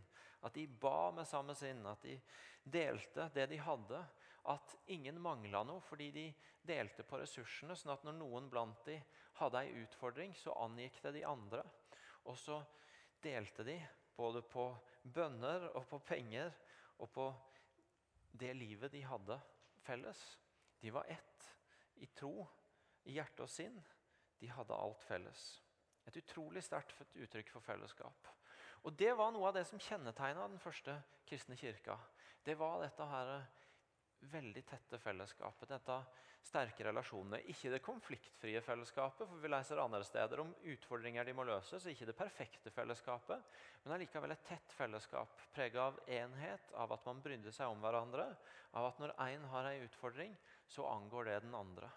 At 0.43 0.55
de 0.55 0.65
ba 0.67 1.11
med 1.15 1.27
samme 1.27 1.55
sinn, 1.55 1.81
at 1.87 2.03
de 2.03 2.17
delte 2.63 3.29
det 3.35 3.47
de 3.51 3.59
hadde. 3.63 4.01
At 4.45 4.77
ingen 4.87 5.19
mangla 5.21 5.63
noe 5.67 5.81
fordi 5.83 6.11
de 6.11 6.25
delte 6.65 7.03
på 7.03 7.19
ressursene. 7.19 7.75
sånn 7.75 7.93
at 7.93 8.03
når 8.03 8.17
noen 8.19 8.49
blant 8.49 8.85
de 8.85 8.99
hadde 9.39 9.63
ei 9.63 9.83
utfordring, 9.83 10.35
så 10.35 10.55
angikk 10.63 11.01
det 11.03 11.13
de 11.19 11.25
andre. 11.25 11.63
Og 12.25 12.37
så 12.37 12.61
delte 13.23 13.63
de 13.63 13.77
både 14.15 14.41
på 14.41 14.69
bønner 15.03 15.69
og 15.75 15.87
på 15.87 15.99
penger 15.99 16.51
og 16.99 17.09
på 17.11 17.29
det 18.39 18.53
livet 18.55 18.91
de 18.91 19.01
hadde 19.03 19.39
felles. 19.83 20.19
De 20.79 20.91
var 20.91 21.07
ett 21.09 21.47
i 21.99 22.07
tro, 22.15 22.47
i 23.03 23.15
hjerte 23.17 23.43
og 23.43 23.51
sinn. 23.51 23.79
De 24.39 24.47
hadde 24.51 24.75
alt 24.75 25.03
felles. 25.03 25.61
Et 26.07 26.19
utrolig 26.21 26.63
sterkt 26.63 26.95
uttrykk 27.15 27.51
for 27.51 27.63
fellesskap. 27.63 28.29
Og 28.87 28.93
Det 28.95 29.11
var 29.17 29.31
noe 29.31 29.49
av 29.49 29.57
det 29.57 29.65
som 29.67 29.79
kjennetegna 29.79 30.47
den 30.47 30.61
første 30.61 30.95
kristne 31.27 31.57
kirka. 31.59 31.97
Det 32.43 32.55
var 32.57 32.79
dette 32.81 33.05
her 33.05 33.31
veldig 34.31 34.63
tette 34.67 34.99
fellesskapet. 34.99 35.69
Dette 35.69 35.95
sterke 36.45 36.85
relasjonene. 36.87 37.41
Ikke 37.51 37.71
det 37.73 37.81
konfliktfrie 37.83 38.61
fellesskapet, 38.63 39.27
for 39.27 39.41
vi 39.41 39.51
leser 39.51 39.81
andre 39.81 40.01
steder 40.07 40.41
om 40.43 40.51
utfordringer 40.73 41.27
de 41.27 41.35
må 41.37 41.45
løses. 41.47 41.87
Ikke 41.91 42.07
det 42.09 42.17
perfekte 42.17 42.73
fellesskapet, 42.73 43.45
men 43.83 43.95
allikevel 43.95 44.33
et 44.35 44.45
tett 44.47 44.75
fellesskap 44.77 45.35
preget 45.55 45.81
av 45.83 45.99
enhet, 46.07 46.73
av 46.79 46.95
at 46.95 47.07
man 47.07 47.23
brydde 47.23 47.53
seg 47.55 47.71
om 47.71 47.83
hverandre, 47.83 48.27
av 48.79 48.89
at 48.91 49.01
når 49.01 49.15
én 49.29 49.47
har 49.53 49.69
en 49.69 49.87
utfordring, 49.87 50.35
så 50.69 50.87
angår 50.89 51.31
det 51.31 51.39
den 51.45 51.55
andre. 51.57 51.89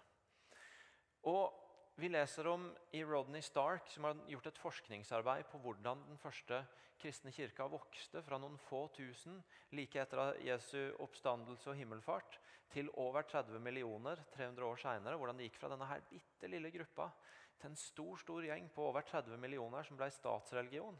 Og 1.29 1.62
vi 1.95 2.09
leser 2.09 2.47
om 2.47 2.75
i 2.91 3.03
Rodney 3.03 3.41
Stark, 3.41 3.89
som 3.89 4.03
har 4.03 4.17
gjort 4.27 4.47
et 4.49 4.57
forskningsarbeid 4.57 5.45
på 5.51 5.59
hvordan 5.61 6.01
den 6.07 6.17
første 6.17 6.63
kristne 6.97 7.33
kirka 7.35 7.67
vokste 7.69 8.23
fra 8.25 8.39
noen 8.41 8.57
få 8.65 8.87
tusen 8.95 9.37
like 9.77 10.01
etter 10.01 10.39
Jesu 10.41 10.95
oppstandelse 11.03 11.69
og 11.69 11.77
himmelfart 11.77 12.39
til 12.73 12.89
over 12.97 13.27
30 13.29 13.61
millioner 13.61 14.23
300 14.33 14.65
år 14.65 14.81
seinere. 14.81 15.19
Hvordan 15.21 15.37
det 15.37 15.49
gikk 15.51 15.59
fra 15.61 15.69
denne 15.69 15.89
her 15.89 16.01
bitte 16.09 16.49
lille 16.49 16.71
gruppa 16.73 17.11
til 17.59 17.69
en 17.69 17.77
stor 17.77 18.17
stor 18.23 18.47
gjeng 18.47 18.71
på 18.73 18.87
over 18.89 19.05
30 19.05 19.37
millioner 19.37 19.85
som 19.85 19.99
ble 19.99 20.09
statsreligion. 20.11 20.97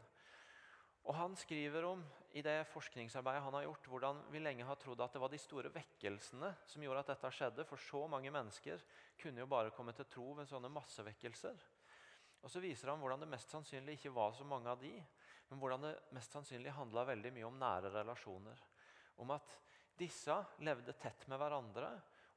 Og 1.04 1.14
Han 1.14 1.34
skriver 1.36 1.84
om 1.90 2.06
i 2.34 2.42
det 2.42 2.64
forskningsarbeidet 2.66 3.42
han 3.44 3.54
har 3.54 3.62
gjort, 3.62 3.86
hvordan 3.86 4.20
vi 4.34 4.40
lenge 4.42 4.64
har 4.66 4.78
trodd 4.82 5.04
at 5.04 5.14
det 5.14 5.20
var 5.22 5.30
de 5.30 5.38
store 5.38 5.70
vekkelsene 5.70 6.48
som 6.66 6.82
gjorde 6.82 7.04
at 7.04 7.12
dette 7.12 7.30
skjedde. 7.36 7.66
For 7.68 7.78
så 7.78 8.00
mange 8.10 8.32
mennesker 8.34 8.82
kunne 9.22 9.44
jo 9.44 9.50
bare 9.50 9.70
komme 9.76 9.94
til 9.94 10.08
tro 10.10 10.32
ved 10.40 10.50
sånne 10.50 10.72
massevekkelser. 10.74 11.62
Og 12.42 12.50
Så 12.50 12.60
viser 12.60 12.90
han 12.90 12.98
hvordan 12.98 13.22
det 13.22 13.30
mest 13.30 13.54
sannsynlig 13.54 13.94
ikke 13.96 14.12
var 14.18 14.34
så 14.34 14.44
mange 14.44 14.68
av 14.68 14.82
de, 14.82 14.90
men 15.48 15.62
hvordan 15.62 15.86
det 15.86 15.94
mest 16.16 16.34
sannsynlig 16.34 16.74
handla 16.74 17.06
veldig 17.08 17.32
mye 17.38 17.46
om 17.46 17.62
nære 17.62 17.94
relasjoner. 17.94 18.66
Om 19.22 19.30
at 19.36 19.54
disse 19.96 20.34
levde 20.66 20.98
tett 20.98 21.28
med 21.30 21.38
hverandre, 21.38 21.92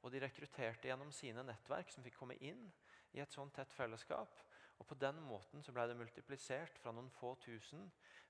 og 0.06 0.14
de 0.14 0.22
rekrutterte 0.22 0.88
gjennom 0.88 1.10
sine 1.12 1.42
nettverk 1.42 1.90
som 1.90 2.06
fikk 2.06 2.20
komme 2.20 2.38
inn 2.38 2.68
i 3.16 3.20
et 3.20 3.34
sånt 3.34 3.56
tett 3.58 3.74
fellesskap. 3.74 4.38
Og 4.78 4.86
På 4.86 4.94
den 4.94 5.18
måten 5.26 5.66
så 5.66 5.74
ble 5.74 5.88
det 5.90 5.98
multiplisert 5.98 6.78
fra 6.78 6.94
noen 6.94 7.10
få 7.10 7.34
tusen 7.42 7.88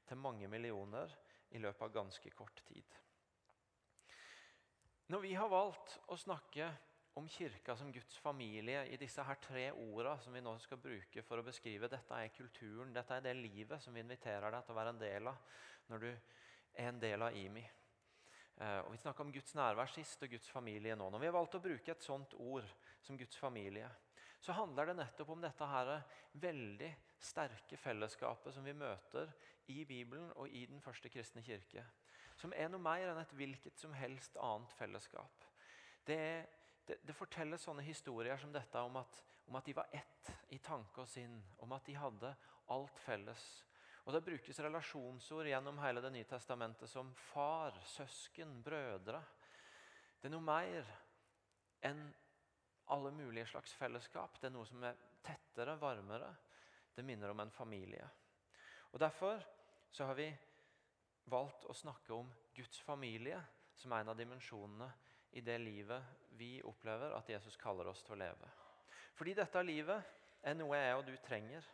til 0.08 0.16
mange 0.16 0.48
millioner 0.48 1.12
i 1.50 1.60
løpet 1.62 1.82
av 1.86 1.94
ganske 1.94 2.30
kort 2.36 2.62
tid. 2.68 2.96
Når 5.08 5.24
vi 5.24 5.32
har 5.34 5.48
valgt 5.48 5.94
å 6.12 6.18
snakke 6.20 6.68
om 7.18 7.28
kirka 7.32 7.74
som 7.76 7.92
Guds 7.92 8.18
familie 8.22 8.84
i 8.92 8.98
disse 9.00 9.24
her 9.24 9.38
tre 9.42 9.70
orda 9.72 10.18
som 10.22 10.34
vi 10.36 10.42
nå 10.44 10.52
skal 10.62 10.80
bruke 10.82 11.24
for 11.26 11.40
å 11.40 11.46
beskrive 11.46 11.88
dette 11.90 12.14
er 12.14 12.34
kulturen, 12.36 12.92
dette 12.94 13.16
er 13.16 13.24
det 13.24 13.34
livet 13.38 13.82
som 13.82 13.96
vi 13.96 14.04
inviterer 14.04 14.52
deg 14.52 14.66
til 14.66 14.74
å 14.74 14.78
være 14.78 14.92
en 14.94 15.00
del 15.00 15.30
av 15.32 15.64
når 15.88 16.04
du 16.04 16.10
er 16.12 16.90
en 16.90 17.00
del 17.00 17.24
av 17.24 17.36
IMI. 17.36 17.64
Eh, 18.58 18.80
og 18.84 18.92
Vi 18.92 19.00
snakka 19.02 19.24
om 19.24 19.32
Guds 19.32 19.56
nærvær 19.56 19.90
sist 19.90 20.22
og 20.22 20.30
Guds 20.34 20.50
familie 20.52 20.96
nå. 20.98 21.08
Når 21.10 21.24
vi 21.24 21.30
har 21.30 21.36
valgt 21.38 21.56
å 21.58 21.64
bruke 21.64 21.94
et 21.94 22.04
sånt 22.04 22.36
ord 22.38 22.68
som 23.02 23.18
Guds 23.18 23.40
familie, 23.40 23.88
så 24.38 24.54
handler 24.54 24.90
det 24.90 24.98
nettopp 25.00 25.34
om 25.34 25.42
dette 25.42 25.66
her 25.72 25.94
veldig 26.38 26.92
sterke 27.22 27.76
fellesskapet 27.80 28.54
som 28.54 28.64
vi 28.66 28.74
møter 28.76 29.30
i 29.72 29.82
Bibelen 29.84 30.30
og 30.36 30.48
i 30.48 30.64
den 30.70 30.80
første 30.80 31.10
kristne 31.12 31.42
kirke. 31.42 31.84
Som 32.38 32.52
er 32.54 32.70
noe 32.70 32.82
mer 32.82 33.10
enn 33.10 33.20
et 33.20 33.34
hvilket 33.34 33.78
som 33.80 33.94
helst 33.98 34.36
annet 34.38 34.74
fellesskap. 34.78 35.46
Det, 36.06 36.20
det, 36.86 37.00
det 37.02 37.16
fortelles 37.16 37.64
sånne 37.66 37.82
historier 37.82 38.38
som 38.38 38.52
dette 38.54 38.82
om 38.86 39.00
at, 39.00 39.22
om 39.50 39.58
at 39.58 39.66
de 39.66 39.74
var 39.76 39.90
ett 39.92 40.30
i 40.54 40.60
tanke 40.62 41.02
og 41.02 41.10
sinn. 41.10 41.34
Om 41.64 41.74
at 41.74 41.88
de 41.90 41.96
hadde 41.98 42.34
alt 42.74 43.02
felles. 43.02 43.48
Og 44.06 44.14
Det 44.14 44.24
brukes 44.24 44.60
relasjonsord 44.64 45.50
gjennom 45.50 45.82
hele 45.82 46.00
Det 46.00 46.12
nye 46.14 46.28
testamentet 46.28 46.88
som 46.88 47.10
far, 47.28 47.76
søsken, 47.84 48.62
brødre. 48.64 49.20
Det 50.18 50.30
er 50.30 50.32
noe 50.32 50.46
mer 50.46 50.88
enn 51.84 52.00
alle 52.94 53.10
mulige 53.12 53.50
slags 53.50 53.74
fellesskap. 53.76 54.38
Det 54.40 54.48
er 54.48 54.54
noe 54.54 54.66
som 54.66 54.82
er 54.86 54.96
tettere, 55.26 55.76
varmere. 55.80 56.30
Det 56.98 57.04
minner 57.06 57.30
om 57.30 57.40
en 57.40 57.50
familie. 57.50 58.08
Og 58.90 58.98
Derfor 58.98 59.38
så 59.90 60.04
har 60.04 60.16
vi 60.18 60.26
valgt 61.30 61.68
å 61.70 61.76
snakke 61.76 62.10
om 62.10 62.26
Guds 62.56 62.80
familie 62.82 63.38
som 63.78 63.92
en 63.94 64.10
av 64.10 64.16
dimensjonene 64.18 64.88
i 65.38 65.44
det 65.46 65.60
livet 65.62 66.24
vi 66.40 66.56
opplever 66.66 67.14
at 67.14 67.30
Jesus 67.30 67.54
kaller 67.60 67.86
oss 67.86 68.02
til 68.02 68.16
å 68.16 68.18
leve. 68.18 68.50
Fordi 69.14 69.36
dette 69.38 69.62
livet 69.62 70.10
er 70.42 70.58
noe 70.58 70.74
jeg 70.74 70.96
og 70.96 71.04
du 71.06 71.14
trenger. 71.22 71.70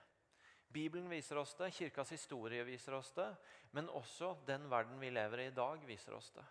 Bibelen 0.68 1.08
viser 1.08 1.40
oss 1.40 1.56
det, 1.56 1.70
kirkas 1.72 2.12
historie 2.12 2.68
viser 2.68 3.00
oss 3.00 3.14
det, 3.16 3.30
men 3.72 3.88
også 3.96 4.34
den 4.44 4.68
verden 4.68 5.00
vi 5.00 5.08
lever 5.08 5.46
i 5.46 5.48
i 5.48 5.56
dag, 5.56 5.80
viser 5.88 6.20
oss 6.20 6.34
det. 6.36 6.44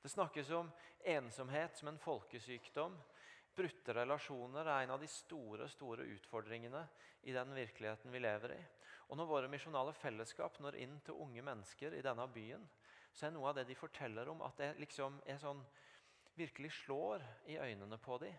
Det 0.00 0.08
snakkes 0.08 0.56
om 0.56 0.72
ensomhet 1.04 1.76
som 1.76 1.92
en 1.92 2.00
folkesykdom, 2.00 2.96
Brutte 3.56 3.94
relasjoner 3.96 4.68
er 4.68 4.84
en 4.84 4.92
av 4.92 5.00
de 5.00 5.08
store 5.08 5.68
store 5.72 6.04
utfordringene 6.12 6.82
i 7.24 7.32
den 7.32 7.54
virkeligheten 7.56 8.12
vi 8.12 8.20
lever 8.20 8.52
i. 8.52 8.58
Og 9.08 9.16
Når 9.16 9.30
våre 9.30 9.48
misjonale 9.48 9.94
fellesskap 9.96 10.58
når 10.60 10.76
inn 10.82 10.98
til 11.06 11.16
unge 11.24 11.44
mennesker 11.46 11.94
i 11.96 12.02
denne 12.04 12.26
byen, 12.34 12.66
så 13.16 13.26
er 13.26 13.32
noe 13.32 13.48
av 13.48 13.56
det 13.56 13.64
de 13.70 13.78
forteller 13.78 14.28
om, 14.28 14.42
at 14.44 14.58
det 14.60 14.74
liksom 14.82 15.22
er 15.24 15.40
sånn, 15.40 15.62
virkelig 16.36 16.74
slår 16.82 17.24
i 17.48 17.56
øynene 17.56 17.96
på 18.02 18.18
dem, 18.20 18.34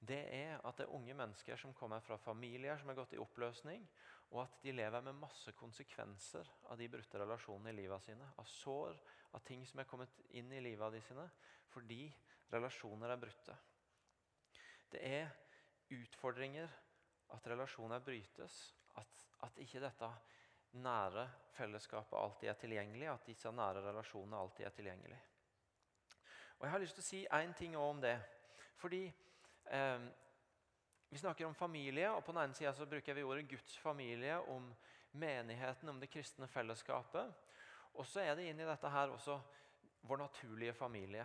det 0.00 0.20
er 0.32 0.60
at 0.64 0.76
det 0.76 0.86
er 0.86 0.94
unge 0.96 1.14
mennesker 1.16 1.56
som 1.60 1.72
kommer 1.76 2.00
fra 2.04 2.16
familier 2.20 2.76
som 2.80 2.88
er 2.92 2.98
gått 2.98 3.14
i 3.16 3.20
oppløsning, 3.20 3.84
og 4.30 4.42
at 4.44 4.60
de 4.62 4.72
lever 4.72 5.04
med 5.04 5.18
masse 5.20 5.52
konsekvenser 5.58 6.48
av 6.70 6.78
de 6.78 6.88
brutte 6.88 7.18
relasjonene 7.20 7.72
i 7.72 7.78
livet 7.80 8.04
sine. 8.04 8.28
Av 8.38 8.48
sår, 8.48 8.96
av 9.36 9.44
ting 9.44 9.64
som 9.68 9.80
er 9.80 9.88
kommet 9.88 10.20
inn 10.36 10.52
i 10.52 10.62
livet 10.62 10.84
av 10.86 10.94
de 10.94 11.02
sine 11.04 11.26
fordi 11.72 12.04
relasjoner 12.52 13.12
er 13.12 13.20
brutte. 13.20 13.56
Det 14.90 15.00
er 15.06 15.30
utfordringer 15.94 16.68
at 17.34 17.46
relasjoner 17.46 18.02
brytes. 18.04 18.60
At, 18.98 19.26
at 19.46 19.58
ikke 19.62 19.82
dette 19.82 20.10
nære 20.82 21.26
fellesskapet 21.54 22.18
alltid 22.18 22.48
er 22.48 22.58
tilgjengelig. 22.58 23.08
At 23.12 23.26
disse 23.26 23.52
nære 23.52 23.84
relasjonene 23.88 24.38
alltid 24.38 24.66
er 24.66 24.74
tilgjengelig. 24.74 25.20
Og 26.58 26.66
Jeg 26.66 26.70
har 26.70 26.82
lyst 26.82 26.98
til 26.98 27.04
å 27.04 27.08
si 27.08 27.20
én 27.40 27.54
ting 27.56 27.76
om 27.78 28.00
det. 28.02 28.16
Fordi 28.80 29.04
eh, 29.72 30.08
vi 31.10 31.18
snakker 31.18 31.46
om 31.46 31.54
familie, 31.54 32.10
og 32.12 32.24
på 32.24 32.32
den 32.32 32.42
ene 32.42 32.54
sida 32.54 32.86
bruker 32.86 33.16
vi 33.16 33.24
ordet 33.24 33.48
Guds 33.48 33.78
familie 33.78 34.36
om 34.52 34.68
menigheten, 35.12 35.88
om 35.88 36.00
det 36.00 36.10
kristne 36.12 36.46
fellesskapet. 36.48 37.32
Og 37.94 38.06
så 38.06 38.22
er 38.22 38.36
det 38.36 38.46
inn 38.50 38.60
i 38.60 38.68
dette 38.68 38.92
her 38.92 39.10
også 39.10 39.40
vår 40.06 40.20
naturlige 40.22 40.74
familie. 40.76 41.24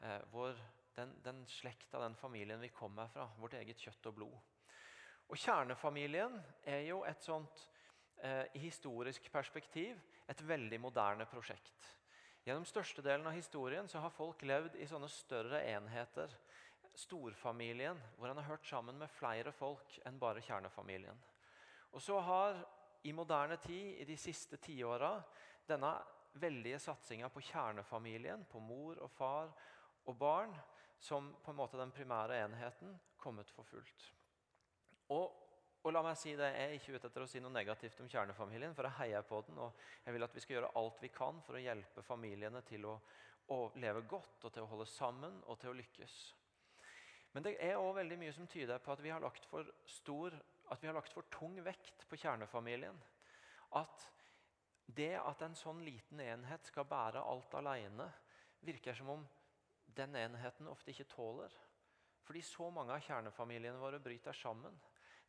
Eh, 0.00 0.20
vår 0.32 0.56
den, 1.00 1.14
den 1.24 1.44
slekta, 1.48 2.00
den 2.02 2.16
familien 2.16 2.60
vi 2.60 2.68
kommer 2.68 3.08
fra. 3.08 3.28
Vårt 3.40 3.56
eget 3.58 3.80
kjøtt 3.80 4.10
og 4.10 4.18
blod. 4.20 4.36
Og 5.30 5.38
Kjernefamilien 5.38 6.34
er 6.66 6.84
jo 6.88 7.04
et 7.06 7.22
sånt, 7.22 7.68
eh, 8.18 8.44
i 8.54 8.64
historisk 8.66 9.30
perspektiv, 9.32 10.00
et 10.28 10.42
veldig 10.46 10.80
moderne 10.80 11.26
prosjekt. 11.30 11.96
Gjennom 12.44 12.64
størstedelen 12.64 13.26
av 13.26 13.36
historien 13.36 13.88
så 13.88 14.00
har 14.00 14.10
folk 14.10 14.42
levd 14.42 14.76
i 14.80 14.88
sånne 14.88 15.08
større 15.12 15.60
enheter. 15.70 16.32
Storfamilien, 16.96 18.00
hvor 18.16 18.30
en 18.30 18.40
har 18.40 18.48
hørt 18.48 18.66
sammen 18.66 18.98
med 18.98 19.12
flere 19.12 19.52
folk 19.52 19.98
enn 20.06 20.18
bare 20.18 20.42
kjernefamilien. 20.42 21.18
Og 21.92 22.02
så 22.02 22.18
har 22.20 22.58
i 23.04 23.12
moderne 23.12 23.56
tid, 23.56 24.00
i 24.00 24.04
de 24.04 24.16
siste 24.16 24.56
tiåra, 24.56 25.14
denne 25.68 25.92
veldige 26.32 26.78
satsinga 26.78 27.28
på 27.28 27.40
kjernefamilien, 27.40 28.44
på 28.50 28.60
mor 28.60 28.98
og 28.98 29.10
far 29.10 29.52
og 30.06 30.18
barn, 30.18 30.54
som 31.00 31.30
på 31.42 31.52
en 31.52 31.56
måte 31.56 31.78
den 31.80 31.92
primære 31.92 32.42
enheten 32.44 32.96
kommet 33.20 33.50
for 33.54 33.64
fullt. 33.68 34.08
Og, 35.10 35.32
og, 35.82 35.92
la 35.92 36.02
meg 36.04 36.18
si 36.20 36.34
det, 36.36 36.50
Jeg 36.52 36.66
er 36.66 36.74
ikke 36.76 36.96
ute 36.96 37.08
etter 37.08 37.24
å 37.24 37.28
si 37.30 37.40
noe 37.40 37.52
negativt 37.54 38.00
om 38.04 38.10
kjernefamilien, 38.10 38.74
for 38.76 38.86
jeg 38.86 38.98
heier 38.98 39.24
på 39.26 39.40
den. 39.46 39.58
og 39.58 39.80
Jeg 40.04 40.14
vil 40.14 40.26
at 40.26 40.36
vi 40.36 40.44
skal 40.44 40.56
gjøre 40.58 40.74
alt 40.80 41.00
vi 41.02 41.10
kan 41.14 41.40
for 41.46 41.56
å 41.56 41.64
hjelpe 41.64 42.04
familiene 42.06 42.62
til 42.68 42.86
å, 42.86 42.98
å 43.48 43.58
leve 43.80 44.04
godt 44.08 44.44
og 44.44 44.52
til 44.52 44.66
å 44.66 44.70
holde 44.70 44.86
sammen 44.86 45.40
og 45.46 45.58
til 45.58 45.72
å 45.72 45.78
lykkes. 45.80 46.20
Men 47.32 47.46
det 47.46 47.56
er 47.62 47.78
også 47.78 47.96
veldig 48.00 48.18
mye 48.20 48.34
som 48.34 48.48
tyder 48.50 48.80
på 48.82 48.92
at 48.92 49.02
vi 49.02 49.12
har 49.14 49.22
lagt 49.22 49.44
for 49.48 49.66
stor, 49.86 50.34
at 50.70 50.82
vi 50.82 50.90
har 50.90 50.96
lagt 50.96 51.14
for 51.14 51.26
tung 51.32 51.56
vekt 51.64 52.06
på 52.10 52.18
kjernefamilien. 52.18 52.96
At 53.78 54.06
det 54.90 55.14
at 55.20 55.42
en 55.46 55.54
sånn 55.54 55.82
liten 55.86 56.20
enhet 56.22 56.66
skal 56.66 56.88
bære 56.90 57.22
alt 57.22 57.54
alene, 57.54 58.08
virker 58.66 58.96
som 58.98 59.14
om 59.14 59.22
den 59.96 60.16
enheten 60.16 60.68
ofte 60.70 60.92
ikke 60.92 61.08
tåler. 61.10 61.54
Fordi 62.26 62.42
så 62.46 62.68
mange 62.70 62.94
av 62.94 63.02
kjernefamiliene 63.04 63.80
våre 63.80 63.98
bryter 64.02 64.36
sammen. 64.36 64.76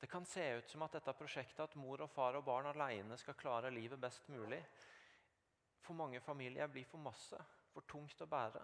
Det 0.01 0.09
kan 0.09 0.25
se 0.25 0.43
ut 0.57 0.69
som 0.69 0.81
at 0.85 0.97
dette 0.97 1.13
prosjektet 1.13 1.63
at 1.63 1.77
mor 1.77 2.01
og 2.01 2.09
far 2.09 2.37
og 2.37 2.45
barn 2.45 2.69
alene 2.71 3.17
skal 3.21 3.37
klare 3.37 3.71
livet 3.73 4.01
best 4.01 4.27
mulig, 4.33 4.61
for 5.81 5.97
mange 5.97 6.21
familier 6.21 6.69
blir 6.69 6.85
for 6.89 7.01
masse, 7.01 7.37
for 7.73 7.85
tungt 7.89 8.21
å 8.21 8.29
bære. 8.29 8.61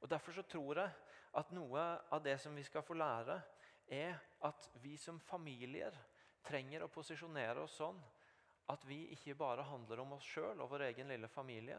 Og 0.00 0.08
Derfor 0.10 0.32
så 0.32 0.42
tror 0.42 0.80
jeg 0.80 0.94
at 1.40 1.52
noe 1.54 1.82
av 2.12 2.22
det 2.24 2.38
som 2.40 2.56
vi 2.56 2.64
skal 2.64 2.84
få 2.84 2.96
lære, 2.96 3.38
er 3.92 4.16
at 4.48 4.68
vi 4.82 4.96
som 4.96 5.20
familier 5.20 5.94
trenger 6.44 6.84
å 6.84 6.90
posisjonere 6.92 7.62
oss 7.62 7.76
sånn 7.78 8.00
at 8.72 8.84
vi 8.88 9.04
ikke 9.14 9.36
bare 9.38 9.64
handler 9.66 10.00
om 10.02 10.14
oss 10.16 10.26
sjøl 10.26 10.60
og 10.62 10.70
vår 10.72 10.86
egen 10.90 11.10
lille 11.12 11.28
familie, 11.28 11.78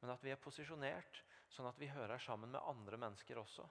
men 0.00 0.12
at 0.14 0.24
vi 0.24 0.32
er 0.32 0.40
posisjonert 0.40 1.22
sånn 1.50 1.68
at 1.70 1.78
vi 1.80 1.90
hører 1.90 2.22
sammen 2.22 2.52
med 2.54 2.64
andre 2.66 2.98
mennesker 3.00 3.40
også. 3.40 3.66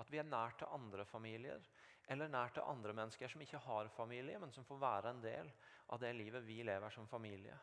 At 0.00 0.10
vi 0.10 0.18
er 0.20 0.26
nær 0.26 0.56
til 0.58 0.72
andre 0.74 1.04
familier, 1.06 1.62
eller 2.10 2.28
nær 2.28 2.52
til 2.52 2.66
andre 2.68 2.92
mennesker 2.96 3.30
som 3.30 3.42
ikke 3.44 3.62
har 3.64 3.88
familie, 3.94 4.38
men 4.38 4.52
som 4.52 4.66
får 4.66 4.80
være 4.82 5.12
en 5.14 5.22
del 5.24 5.50
av 5.94 6.02
det 6.02 6.12
livet 6.16 6.44
vi 6.44 6.60
lever 6.66 6.92
som 6.92 7.08
familie. 7.08 7.56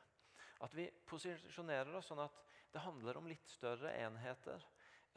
At 0.61 0.73
vi 0.77 0.87
posisjonerer 1.05 1.93
oss 1.97 2.09
sånn 2.11 2.23
at 2.23 2.41
det 2.71 2.83
handler 2.85 3.17
om 3.19 3.27
litt 3.27 3.49
større 3.49 3.91
enheter 3.99 4.63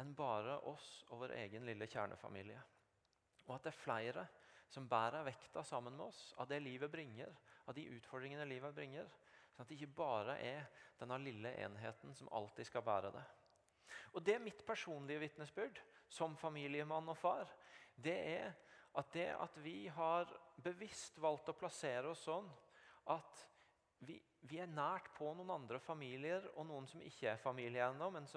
enn 0.02 0.14
bare 0.16 0.58
oss 0.66 1.04
og 1.10 1.22
vår 1.22 1.36
egen 1.44 1.66
lille 1.68 1.86
kjernefamilie. 1.86 2.58
Og 3.46 3.54
at 3.56 3.66
det 3.66 3.74
er 3.74 3.82
flere 3.82 4.26
som 4.72 4.88
bærer 4.90 5.26
vekta 5.26 5.62
sammen 5.64 5.94
med 5.94 6.08
oss 6.08 6.32
av 6.40 6.48
det 6.50 6.58
livet 6.64 6.90
bringer, 6.90 7.30
av 7.68 7.76
de 7.76 7.86
utfordringene 7.94 8.46
livet 8.48 8.74
bringer. 8.74 9.08
Sånn 9.54 9.62
at 9.62 9.70
det 9.70 9.78
ikke 9.78 10.00
bare 10.00 10.38
er 10.42 10.66
denne 10.98 11.20
lille 11.22 11.52
enheten 11.62 12.16
som 12.16 12.32
alltid 12.34 12.66
skal 12.66 12.82
bære 12.86 13.12
det. 13.14 13.24
Og 14.14 14.22
Det 14.22 14.34
er 14.34 14.44
mitt 14.44 14.62
personlige 14.66 15.22
vitnesbyrd 15.24 15.80
som 16.08 16.36
familiemann 16.38 17.08
og 17.10 17.18
far. 17.18 17.50
Det 17.96 18.14
er 18.14 18.52
at 18.94 19.10
det 19.12 19.30
at 19.34 19.56
vi 19.62 19.88
har 19.90 20.30
bevisst 20.62 21.18
valgt 21.22 21.50
å 21.50 21.56
plassere 21.58 22.12
oss 22.12 22.22
sånn 22.28 22.46
at 23.10 23.40
vi, 24.04 24.20
vi, 24.46 24.60
er 24.62 24.70
nært 24.70 25.10
på 25.16 25.32
noen 25.34 25.50
andre 25.56 25.80
familier 25.82 26.46
og 26.54 26.68
noen 26.68 26.86
som 26.90 27.02
ikke 27.02 27.32
er 27.32 27.42
familie 27.42 27.86
ennå, 27.88 28.10
men, 28.14 28.28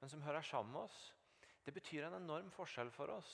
men, 0.00 0.10
som 0.10 0.24
hører 0.24 0.44
sammen 0.46 0.74
med 0.74 0.82
oss. 0.88 1.00
Det 1.62 1.74
betyr 1.76 2.08
en 2.08 2.18
enorm 2.18 2.50
forskjell 2.50 2.90
for 2.94 3.12
oss. 3.14 3.30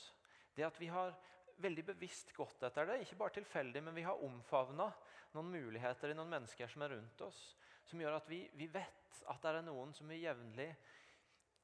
Det 0.54 0.66
at 0.66 0.80
vi 0.80 0.90
har 0.92 1.14
veldig 1.62 1.84
bevisst 1.94 2.34
gått 2.36 2.62
etter 2.66 2.86
det, 2.86 3.00
ikke 3.02 3.18
bare 3.22 3.36
tilfeldig, 3.38 3.82
men 3.82 3.96
vi 3.96 4.04
har 4.06 4.20
omfavna 4.24 4.90
noen 5.34 5.50
muligheter 5.52 6.12
i 6.12 6.18
noen 6.18 6.30
mennesker 6.36 6.70
som 6.70 6.84
er 6.84 6.94
rundt 6.94 7.24
oss, 7.26 7.40
som 7.88 8.00
gjør 8.02 8.18
at 8.18 8.28
vi, 8.30 8.42
vi 8.58 8.68
vet 8.70 9.22
at 9.32 9.42
det 9.42 9.54
er 9.54 9.66
noen 9.66 9.94
som 9.96 10.10
vi 10.10 10.20
jevnlig 10.22 10.68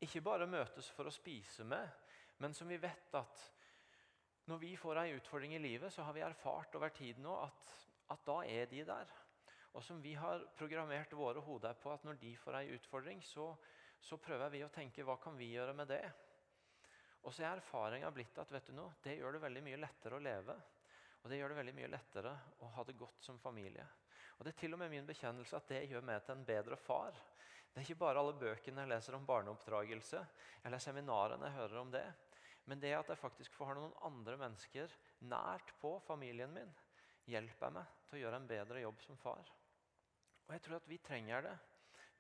ikke 0.05 0.25
bare 0.25 0.49
møtes 0.51 0.89
for 0.95 1.09
å 1.09 1.15
spise 1.15 1.67
med, 1.69 1.89
men 2.43 2.55
som 2.57 2.69
vi 2.69 2.79
vet 2.81 3.15
at 3.19 3.45
når 4.51 4.61
vi 4.61 4.75
får 4.77 5.01
ei 5.01 5.15
utfordring 5.17 5.55
i 5.57 5.63
livet, 5.63 5.93
så 5.93 6.05
har 6.05 6.13
vi 6.13 6.25
erfart 6.25 6.75
over 6.77 6.93
tid 6.93 7.21
nå 7.23 7.33
at, 7.47 7.71
at 8.13 8.27
da 8.27 8.43
er 8.45 8.69
de 8.69 8.83
der. 8.85 9.15
Og 9.75 9.83
som 9.83 10.03
vi 10.03 10.13
har 10.15 10.45
programmert 10.59 11.15
våre 11.17 11.41
hoder 11.43 11.75
på 11.81 11.91
at 11.91 12.05
når 12.07 12.21
de 12.21 12.35
får 12.39 12.61
ei 12.61 12.75
utfordring, 12.77 13.23
så, 13.25 13.49
så, 13.99 14.21
prøver 14.23 14.53
vi 14.53 14.63
å 14.63 14.71
tenke 14.75 15.07
hva 15.07 15.17
kan 15.23 15.39
vi 15.39 15.51
gjøre 15.55 15.75
med 15.75 15.89
det? 15.91 16.05
Og 17.25 17.33
så 17.33 17.47
er 17.47 17.57
erfaringa 17.57 18.13
blitt 18.15 18.39
at 18.39 18.53
vet 18.53 18.69
du 18.69 18.77
noe, 18.77 18.99
det 19.03 19.17
gjør 19.17 19.35
det 19.35 19.43
veldig 19.47 19.63
mye 19.65 19.81
lettere 19.81 20.19
å 20.19 20.23
leve. 20.23 20.57
Og 21.25 21.33
det 21.33 21.41
gjør 21.41 21.55
det 21.55 21.61
veldig 21.63 21.77
mye 21.79 21.91
lettere 21.91 22.35
å 22.61 22.71
ha 22.77 22.85
det 22.85 22.99
godt 23.01 23.25
som 23.25 23.41
familie. 23.41 23.87
Og 24.37 24.45
Det 24.45 24.53
er 24.53 24.61
til 24.61 24.77
og 24.77 24.83
med 24.83 24.93
min 24.93 25.09
bekjennelse 25.09 25.57
at 25.57 25.71
det 25.73 25.87
gjør 25.89 26.05
meg 26.05 26.21
til 26.27 26.37
en 26.37 26.45
bedre 26.47 26.77
far. 26.77 27.17
Det 27.75 27.81
er 27.81 27.89
ikke 27.89 28.05
bare 28.05 28.21
alle 28.23 28.37
bøkene 28.39 28.85
jeg 28.85 28.91
leser 28.93 29.17
om 29.17 29.25
barneoppdragelse, 29.27 30.21
eller 30.63 30.79
seminarene 30.79 31.49
jeg 31.49 31.57
hører 31.57 31.81
om 31.81 31.89
det. 31.91 32.05
Men 32.71 32.79
det 32.79 32.93
at 32.95 33.11
jeg 33.11 33.19
faktisk 33.19 33.57
får 33.59 33.73
ha 33.73 33.75
noen 33.75 33.97
andre 34.07 34.37
mennesker 34.39 34.95
nært 35.27 35.73
på 35.81 35.97
familien 36.07 36.55
min, 36.55 36.71
hjelper 37.27 37.75
meg 37.75 37.99
til 38.07 38.21
å 38.21 38.23
gjøre 38.23 38.39
en 38.39 38.49
bedre 38.49 38.85
jobb 38.85 39.03
som 39.03 39.19
far. 39.19 39.51
Og 40.47 40.55
jeg 40.55 40.63
tror 40.63 40.79
at 40.79 40.89
vi 40.89 41.01
trenger 41.03 41.49
det. 41.49 41.57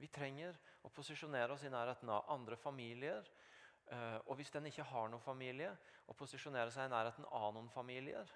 Vi 0.03 0.11
trenger 0.11 0.59
å 0.83 0.91
posisjonere 0.91 1.55
oss 1.55 1.63
i 1.63 1.71
nærheten 1.71 2.11
av 2.11 2.27
andre 2.35 2.59
familier. 2.59 3.23
Eh, 3.95 4.19
og 4.27 4.35
hvis 4.41 4.51
den 4.51 4.67
ikke 4.73 4.91
har 4.91 5.11
noen 5.13 5.23
familie, 5.23 5.71
å 6.11 6.19
posisjonere 6.19 6.75
seg 6.75 6.89
i 6.89 6.97
nærheten 6.97 7.31
av 7.31 7.53
noen 7.55 7.71
familier. 7.71 8.33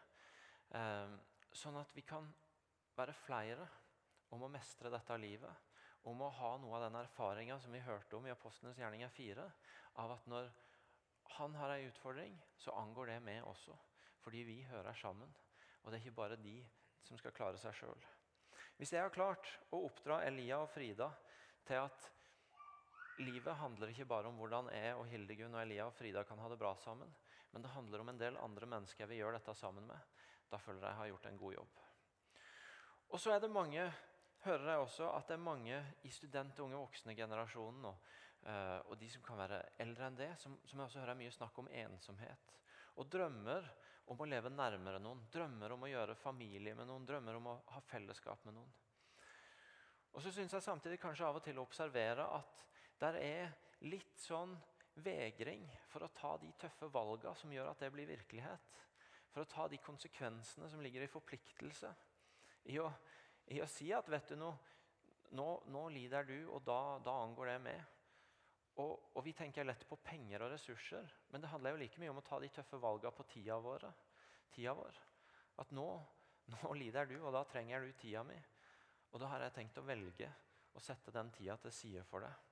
Eh, 0.70 1.18
sånn 1.50 1.82
at 1.82 1.90
vi 1.98 2.06
kan 2.06 2.30
være 2.94 3.16
flere 3.26 3.66
om 4.36 4.46
å 4.46 4.52
mestre 4.52 4.92
dette 4.92 5.18
livet 5.18 5.67
om 6.08 6.24
å 6.24 6.30
ha 6.38 6.54
noe 6.60 6.78
av 6.78 6.86
den 6.86 6.98
erfaringa 7.02 7.58
som 7.60 7.74
vi 7.74 7.84
hørte 7.84 8.16
om 8.16 8.26
i 8.26 8.32
Apostlenes 8.32 8.78
gjerninger 8.80 9.10
4. 9.12 9.44
Av 10.00 10.14
at 10.14 10.26
når 10.30 10.48
han 11.36 11.54
har 11.60 11.74
ei 11.74 11.88
utfordring, 11.88 12.36
så 12.56 12.74
angår 12.80 13.12
det 13.12 13.18
meg 13.26 13.44
også. 13.46 13.76
Fordi 14.24 14.44
vi 14.48 14.58
hører 14.70 14.96
sammen. 14.96 15.30
Og 15.82 15.90
det 15.90 15.98
er 15.98 16.06
ikke 16.06 16.20
bare 16.20 16.40
de 16.40 16.56
som 17.06 17.20
skal 17.20 17.34
klare 17.36 17.60
seg 17.60 17.76
sjøl. 17.76 18.06
Hvis 18.78 18.92
jeg 18.94 19.02
har 19.02 19.14
klart 19.14 19.48
å 19.74 19.82
oppdra 19.88 20.22
Elia 20.26 20.60
og 20.62 20.70
Frida 20.72 21.10
til 21.66 21.82
at 21.82 22.08
livet 23.18 23.58
handler 23.58 23.90
ikke 23.90 24.06
bare 24.08 24.30
om 24.30 24.38
hvordan 24.38 24.70
jeg 24.72 24.94
og 24.94 25.08
Hildegunn 25.10 25.56
og 25.56 25.62
Elia 25.64 25.88
og 25.88 25.96
Frida 25.96 26.22
kan 26.26 26.38
ha 26.38 26.50
det 26.50 26.60
bra 26.60 26.74
sammen, 26.78 27.10
men 27.50 27.64
det 27.64 27.72
handler 27.74 28.04
om 28.04 28.12
en 28.12 28.20
del 28.20 28.38
andre 28.38 28.68
mennesker 28.70 29.08
vi 29.10 29.18
gjør 29.18 29.34
dette 29.34 29.54
sammen 29.58 29.88
med, 29.88 30.18
da 30.48 30.60
føler 30.62 30.84
jeg 30.84 30.92
jeg 30.92 31.00
har 31.00 31.10
gjort 31.12 31.30
en 31.30 31.40
god 31.40 31.56
jobb. 31.56 31.80
Og 33.08 33.20
så 33.20 33.32
er 33.32 33.40
det 33.42 33.50
mange 33.50 33.88
hører 34.44 34.72
jeg 34.72 34.84
også 34.84 35.10
at 35.16 35.28
det 35.28 35.36
er 35.36 35.42
mange 35.42 35.78
i 36.06 36.10
student- 36.14 36.58
og 36.60 36.68
unge 36.68 36.80
voksne-generasjonen 36.84 37.88
og, 37.90 38.08
uh, 38.46 38.78
og 38.90 38.96
de 39.00 39.10
som 39.10 39.24
kan 39.26 39.40
være 39.40 39.60
eldre 39.84 40.08
enn 40.08 40.18
det, 40.18 40.30
som, 40.40 40.56
som 40.64 40.78
jeg 40.78 40.90
også 40.90 41.02
hører 41.02 41.18
mye 41.18 41.34
snakk 41.34 41.58
om 41.62 41.70
ensomhet. 41.84 42.54
Og 42.98 43.10
drømmer 43.10 43.68
om 44.08 44.20
å 44.20 44.28
leve 44.28 44.50
nærmere 44.50 45.00
noen, 45.02 45.20
drømmer 45.32 45.74
om 45.74 45.84
å 45.84 45.90
gjøre 45.90 46.16
familie 46.18 46.74
med 46.74 46.88
noen, 46.88 47.06
drømmer 47.06 47.38
om 47.38 47.50
å 47.52 47.58
ha 47.74 47.82
fellesskap 47.90 48.44
med 48.48 48.56
noen. 48.56 48.72
Og 50.16 50.24
så 50.24 50.32
syns 50.34 50.54
jeg 50.56 50.64
samtidig 50.64 51.00
kanskje 51.02 51.26
av 51.28 51.36
og 51.38 51.44
til 51.44 51.58
å 51.60 51.66
observere 51.66 52.24
at 52.38 52.64
der 52.98 53.18
er 53.20 53.52
litt 53.86 54.16
sånn 54.18 54.56
vegring 55.04 55.66
for 55.92 56.02
å 56.02 56.10
ta 56.14 56.32
de 56.42 56.50
tøffe 56.58 56.88
valga 56.90 57.34
som 57.38 57.52
gjør 57.52 57.70
at 57.70 57.84
det 57.84 57.92
blir 57.94 58.08
virkelighet. 58.08 58.80
For 59.30 59.44
å 59.44 59.50
ta 59.50 59.68
de 59.70 59.78
konsekvensene 59.84 60.70
som 60.72 60.82
ligger 60.82 61.04
i 61.04 61.10
forpliktelse. 61.12 61.92
I 62.72 62.80
å 62.82 62.88
i 63.54 63.60
å 63.62 63.68
si 63.70 63.88
at 63.96 64.08
vet 64.10 64.32
du 64.32 64.36
noe, 64.40 64.56
nå, 65.36 65.46
nå 65.72 65.84
lider 65.92 66.26
du, 66.28 66.36
og 66.52 66.62
da, 66.66 66.98
da 67.04 67.14
angår 67.24 67.52
det 67.52 67.58
meg. 67.64 67.94
Og, 68.78 68.92
og, 69.14 69.22
Vi 69.26 69.34
tenker 69.34 69.66
lett 69.66 69.82
på 69.88 69.98
penger 70.04 70.44
og 70.44 70.52
ressurser, 70.52 71.08
men 71.32 71.42
det 71.42 71.50
handler 71.50 71.74
jo 71.74 71.80
like 71.82 72.00
mye 72.00 72.12
om 72.12 72.20
å 72.20 72.26
ta 72.26 72.38
de 72.40 72.50
tøffe 72.54 72.78
valgene 72.80 73.14
på 73.16 73.26
tida, 73.32 73.58
våre, 73.62 73.90
tida 74.54 74.74
vår. 74.78 75.00
At 75.58 75.72
nå, 75.74 75.88
nå 76.54 76.74
lider 76.78 77.08
du, 77.10 77.16
og 77.22 77.34
da 77.34 77.42
trenger 77.48 77.82
du 77.82 77.96
tida 77.98 78.22
mi. 78.26 78.38
Og 79.12 79.22
da 79.22 79.32
har 79.32 79.42
jeg 79.46 79.56
tenkt 79.56 79.80
å 79.80 79.86
velge 79.88 80.28
å 80.76 80.82
sette 80.84 81.12
den 81.14 81.32
tida 81.34 81.56
til 81.58 81.74
side 81.74 82.04
for 82.06 82.22
deg. 82.22 82.44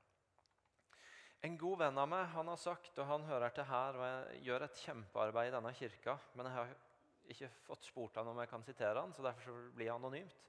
En 1.47 1.55
god 1.61 1.79
venn 1.85 2.01
av 2.01 2.09
meg 2.11 2.25
han 2.33 2.49
har 2.49 2.59
sagt, 2.59 2.97
og 2.99 3.07
han 3.07 3.27
hører 3.29 3.53
til 3.55 3.69
her, 3.69 3.99
og 4.01 4.07
jeg 4.09 4.43
gjør 4.49 4.65
et 4.67 4.81
kjempearbeid 4.83 5.51
i 5.51 5.55
denne 5.55 5.73
kirka, 5.79 6.17
men 6.35 6.49
jeg 6.49 6.57
har 6.57 6.73
ikke 7.31 7.51
fått 7.67 7.87
spurt 7.87 8.19
han 8.19 8.31
om 8.33 8.41
jeg 8.41 8.51
kan 8.51 8.65
sitere 8.67 9.03
han, 9.03 9.13
så 9.15 9.23
derfor 9.23 9.69
blir 9.77 9.91
det 9.91 9.95
anonymt. 9.95 10.43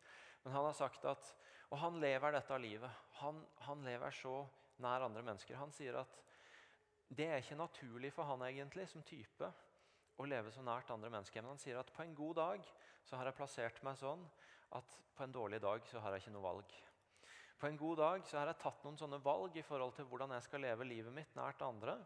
Men 0.47 0.55
han 0.55 0.65
har 0.69 0.75
sagt 0.79 1.05
at 1.05 1.33
Og 1.67 1.81
han 1.81 1.97
lever 1.99 2.31
dette 2.31 2.57
livet. 2.63 2.99
Han, 3.19 3.41
han 3.67 3.81
lever 3.83 4.13
så 4.15 4.45
nær 4.79 5.03
andre 5.03 5.19
mennesker. 5.19 5.57
Han 5.59 5.73
sier 5.75 5.97
at 5.99 6.21
det 7.11 7.25
er 7.27 7.41
ikke 7.41 7.57
naturlig 7.59 8.13
for 8.15 8.23
han 8.29 8.45
egentlig 8.47 8.85
som 8.87 9.03
type 9.03 9.49
å 10.15 10.27
leve 10.27 10.53
så 10.55 10.63
nært 10.63 10.93
andre 10.95 11.11
mennesker. 11.11 11.43
Men 11.43 11.57
han 11.57 11.59
sier 11.59 11.81
at 11.81 11.91
på 11.91 12.05
en 12.05 12.15
god 12.15 12.39
dag 12.39 12.71
så 13.03 13.19
har 13.19 13.27
jeg 13.27 13.35
plassert 13.41 13.83
meg 13.83 13.99
sånn 13.99 14.23
at 14.79 14.95
på 15.17 15.27
en 15.27 15.35
dårlig 15.35 15.59
dag 15.67 15.83
så 15.91 15.99
har 15.99 16.15
jeg 16.15 16.23
ikke 16.23 16.35
noe 16.37 16.47
valg. 16.47 16.79
På 17.59 17.67
en 17.67 17.83
god 17.83 17.99
dag 18.05 18.31
så 18.31 18.39
har 18.39 18.53
jeg 18.53 18.61
tatt 18.63 18.87
noen 18.87 19.03
sånne 19.03 19.19
valg 19.27 19.59
i 19.59 19.67
forhold 19.67 19.99
til 19.99 20.07
hvordan 20.07 20.37
jeg 20.37 20.47
skal 20.47 20.63
leve 20.63 20.87
livet 20.87 21.19
mitt 21.19 21.35
nært 21.35 21.67
andre. 21.67 21.99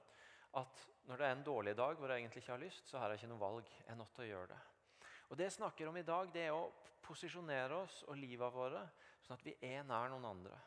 At 0.57 0.85
når 1.05 1.21
det 1.21 1.29
er 1.29 1.37
en 1.37 1.49
dårlig 1.53 1.77
dag 1.77 2.01
hvor 2.01 2.09
jeg 2.09 2.25
egentlig 2.25 2.41
ikke 2.41 2.57
har 2.57 2.65
lyst, 2.65 2.89
så 2.89 2.97
har 2.97 3.13
jeg 3.13 3.21
ikke 3.21 3.33
noe 3.35 3.45
valg. 3.45 3.73
Jeg 3.85 3.91
er 3.93 4.01
nødt 4.01 4.15
til 4.17 4.25
å 4.25 4.31
gjøre 4.33 4.55
det. 4.55 4.61
Og 5.31 5.37
Det 5.37 5.47
jeg 5.47 5.55
snakker 5.61 5.87
om 5.87 5.97
i 5.97 6.03
dag, 6.03 6.27
det 6.33 6.41
er 6.49 6.51
å 6.51 6.71
posisjonere 7.05 7.77
oss 7.85 8.01
og 8.11 8.19
livet 8.19 8.51
våre 8.51 8.81
sånn 9.23 9.37
at 9.37 9.45
vi 9.45 9.53
er 9.63 9.85
nær 9.87 10.09
noen 10.11 10.27
andre. 10.27 10.57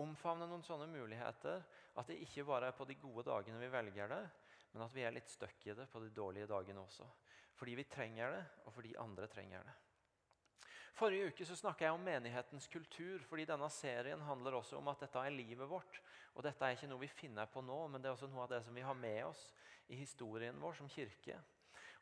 Omfavne 0.00 0.46
noen 0.48 0.64
sånne 0.64 0.86
muligheter. 0.88 1.60
At 1.98 2.08
det 2.08 2.20
ikke 2.24 2.46
bare 2.48 2.70
er 2.70 2.76
på 2.78 2.86
de 2.88 2.94
gode 2.96 3.26
dagene 3.26 3.58
vi 3.60 3.68
velger 3.72 4.08
det, 4.12 4.22
men 4.72 4.84
at 4.84 4.94
vi 4.94 5.02
er 5.02 5.12
litt 5.12 5.28
stuck 5.28 5.66
i 5.66 5.74
det 5.74 5.88
på 5.90 6.00
de 6.00 6.12
dårlige 6.14 6.48
dagene 6.48 6.84
også. 6.84 7.04
Fordi 7.58 7.74
vi 7.74 7.84
trenger 7.90 8.32
det, 8.32 8.42
og 8.64 8.76
fordi 8.76 8.94
andre 9.02 9.26
trenger 9.28 9.66
det. 9.66 9.74
Forrige 10.98 11.28
uke 11.30 11.46
så 11.46 11.56
snakka 11.58 11.84
jeg 11.84 11.94
om 11.94 12.06
menighetens 12.06 12.70
kultur. 12.70 13.20
fordi 13.28 13.44
Denne 13.44 13.68
serien 13.70 14.22
handler 14.24 14.56
også 14.58 14.78
om 14.78 14.88
at 14.88 15.04
dette 15.04 15.18
er 15.18 15.34
livet 15.34 15.68
vårt. 15.68 16.00
Og 16.34 16.42
Dette 16.46 16.64
er 16.64 16.78
ikke 16.78 16.88
noe 16.88 17.02
vi 17.02 17.12
finner 17.12 17.46
på 17.46 17.60
nå, 17.60 17.86
men 17.88 18.00
det 18.00 18.08
er 18.08 18.16
også 18.16 18.30
noe 18.30 18.46
av 18.46 18.50
det 18.54 18.64
som 18.64 18.74
vi 18.74 18.86
har 18.86 18.94
med 18.94 19.24
oss 19.26 19.44
i 19.88 19.98
historien 19.98 20.58
vår 20.60 20.78
som 20.78 20.88
kirke. 20.88 21.38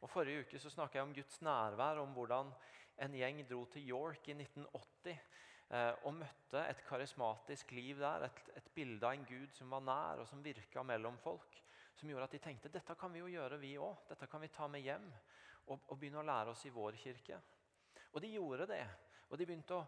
Og 0.04 0.10
Forrige 0.12 0.44
uke 0.44 0.60
så 0.60 0.70
snakka 0.70 0.98
jeg 0.98 1.06
om 1.06 1.14
Guds 1.16 1.40
nærvær, 1.42 2.02
om 2.02 2.12
hvordan 2.16 2.52
en 3.04 3.16
gjeng 3.16 3.42
dro 3.48 3.64
til 3.72 3.88
York 3.88 4.28
i 4.28 4.34
1980 4.36 5.12
eh, 5.12 5.92
og 6.04 6.14
møtte 6.18 6.62
et 6.68 6.82
karismatisk 6.88 7.72
liv 7.76 8.00
der. 8.00 8.26
Et, 8.28 8.42
et, 8.56 8.70
bilde 8.76 9.06
av 9.06 9.16
en 9.16 9.26
Gud 9.28 9.52
som 9.56 9.72
var 9.72 9.84
nær, 9.84 10.22
og 10.22 10.28
som 10.28 10.44
virka 10.44 10.84
mellom 10.84 11.18
folk. 11.22 11.60
Som 11.96 12.10
gjorde 12.12 12.28
at 12.28 12.36
de 12.36 12.42
tenkte 12.44 12.72
dette 12.72 12.96
kan 13.00 13.12
vi 13.12 13.22
jo 13.22 13.32
gjøre, 13.32 13.60
vi 13.60 13.76
òg. 13.80 14.04
Dette 14.10 14.28
kan 14.28 14.42
vi 14.44 14.52
ta 14.52 14.68
med 14.68 14.84
hjem 14.84 15.06
og, 15.66 15.78
og, 15.78 15.94
begynne 15.96 16.20
å 16.20 16.26
lære 16.28 16.52
oss 16.52 16.66
i 16.68 16.74
vår 16.74 16.98
kirke. 17.00 17.40
Og 18.12 18.20
de 18.22 18.34
gjorde 18.34 18.68
det. 18.70 18.84
Og 19.30 19.40
de 19.40 19.48
begynte 19.48 19.76
å, 19.76 19.84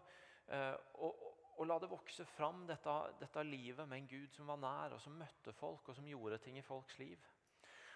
eh, 0.49 0.73
å, 1.05 1.13
å 1.61 1.67
la 1.69 1.77
det 1.79 1.91
vokse 1.91 2.25
fram, 2.33 2.65
dette, 2.67 2.97
dette 3.21 3.45
livet 3.45 3.87
med 3.87 4.01
en 4.01 4.09
Gud 4.09 4.33
som 4.35 4.49
var 4.49 4.59
nær, 4.61 4.97
og 4.97 5.01
som 5.03 5.17
møtte 5.17 5.53
folk, 5.55 5.87
og 5.87 5.97
som 5.97 6.07
gjorde 6.09 6.41
ting 6.43 6.57
i 6.57 6.65
folks 6.65 6.97
liv. 6.99 7.29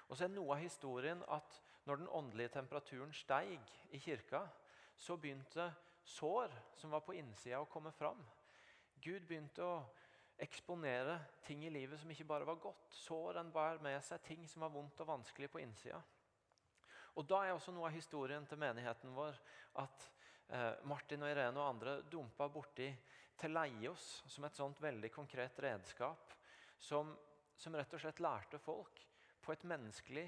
Og 0.08 0.18
så 0.18 0.28
er 0.28 0.34
noe 0.34 0.56
av 0.56 0.62
historien 0.62 1.22
at 1.34 1.62
når 1.86 2.00
den 2.00 2.12
åndelige 2.16 2.54
temperaturen 2.56 3.14
steig 3.14 3.74
i 3.92 4.00
kirka, 4.00 4.46
så 4.98 5.18
begynte 5.18 5.68
sår 6.04 6.52
som 6.80 6.94
var 6.94 7.04
på 7.04 7.16
innsida, 7.18 7.60
å 7.60 7.70
komme 7.70 7.92
fram. 7.92 8.22
Gud 9.04 9.26
begynte 9.28 9.64
å 9.66 9.84
eksponere 10.44 11.20
ting 11.46 11.64
i 11.66 11.72
livet 11.72 12.00
som 12.00 12.12
ikke 12.12 12.28
bare 12.28 12.48
var 12.48 12.60
godt. 12.62 12.94
Sår 12.96 13.40
en 13.40 13.52
bar 13.54 13.82
med 13.84 14.00
seg 14.04 14.24
ting 14.26 14.48
som 14.50 14.66
var 14.66 14.74
vondt 14.74 15.02
og 15.04 15.10
vanskelig 15.12 15.50
på 15.52 15.62
innsida. 15.64 16.02
Og 17.14 17.28
Da 17.30 17.44
er 17.46 17.54
også 17.54 17.72
noe 17.72 17.90
av 17.92 17.96
historien 17.96 18.46
til 18.50 18.58
menigheten 18.58 19.14
vår 19.14 19.36
at 19.84 20.08
eh, 20.50 20.72
Martin 20.90 21.22
og 21.22 21.30
Irene 21.30 21.60
og 21.60 21.70
andre 21.76 22.00
dumpa 22.10 22.48
borti 22.50 22.90
Teleios 23.38 24.24
som 24.30 24.46
et 24.48 24.58
sånt 24.58 24.82
veldig 24.82 25.12
konkret 25.14 25.60
redskap 25.62 26.34
som, 26.80 27.14
som 27.58 27.76
rett 27.78 27.94
og 27.94 28.02
slett 28.02 28.22
lærte 28.24 28.60
folk 28.62 29.02
på 29.44 29.54
et 29.54 29.66
menneskelig, 29.68 30.26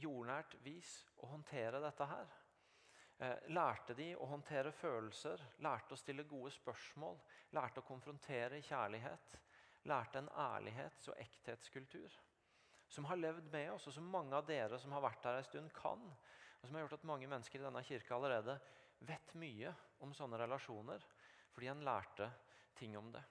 jordnært 0.00 0.56
vis 0.64 1.04
å 1.22 1.30
håndtere 1.32 1.80
dette 1.82 2.08
her. 2.08 2.34
Eh, 3.18 3.48
lærte 3.54 3.94
de 3.94 4.10
å 4.16 4.26
håndtere 4.26 4.72
følelser, 4.74 5.42
lærte 5.62 5.94
å 5.94 5.98
stille 5.98 6.26
gode 6.28 6.50
spørsmål, 6.54 7.18
lærte 7.54 7.82
å 7.82 7.86
konfrontere 7.86 8.62
kjærlighet. 8.62 9.40
Lærte 9.84 10.18
en 10.18 10.28
ærlighets- 10.28 11.10
og 11.12 11.18
ekthetskultur 11.20 12.20
som 12.88 13.04
har 13.04 13.16
levd 13.16 13.50
med 13.52 13.72
oss, 13.72 13.86
og 13.88 13.94
som 13.96 14.06
mange 14.10 14.36
av 14.36 14.46
dere 14.46 14.78
som 14.78 14.92
har 14.94 15.02
vært 15.02 15.26
her 15.26 15.40
en 15.40 15.46
stund, 15.46 15.72
kan. 15.74 16.02
Og 16.60 16.66
som 16.66 16.76
har 16.76 16.84
gjort 16.84 16.98
at 16.98 17.06
mange 17.08 17.28
mennesker 17.30 17.60
i 17.60 17.66
denne 17.66 17.82
kirka 17.84 18.16
allerede 18.16 18.58
vet 19.04 19.34
mye 19.40 19.72
om 20.04 20.14
sånne 20.14 20.38
relasjoner. 20.40 21.02
Fordi 21.54 21.70
en 21.70 21.84
lærte 21.86 22.30
ting 22.78 22.96
om 22.98 23.10
det. 23.12 23.22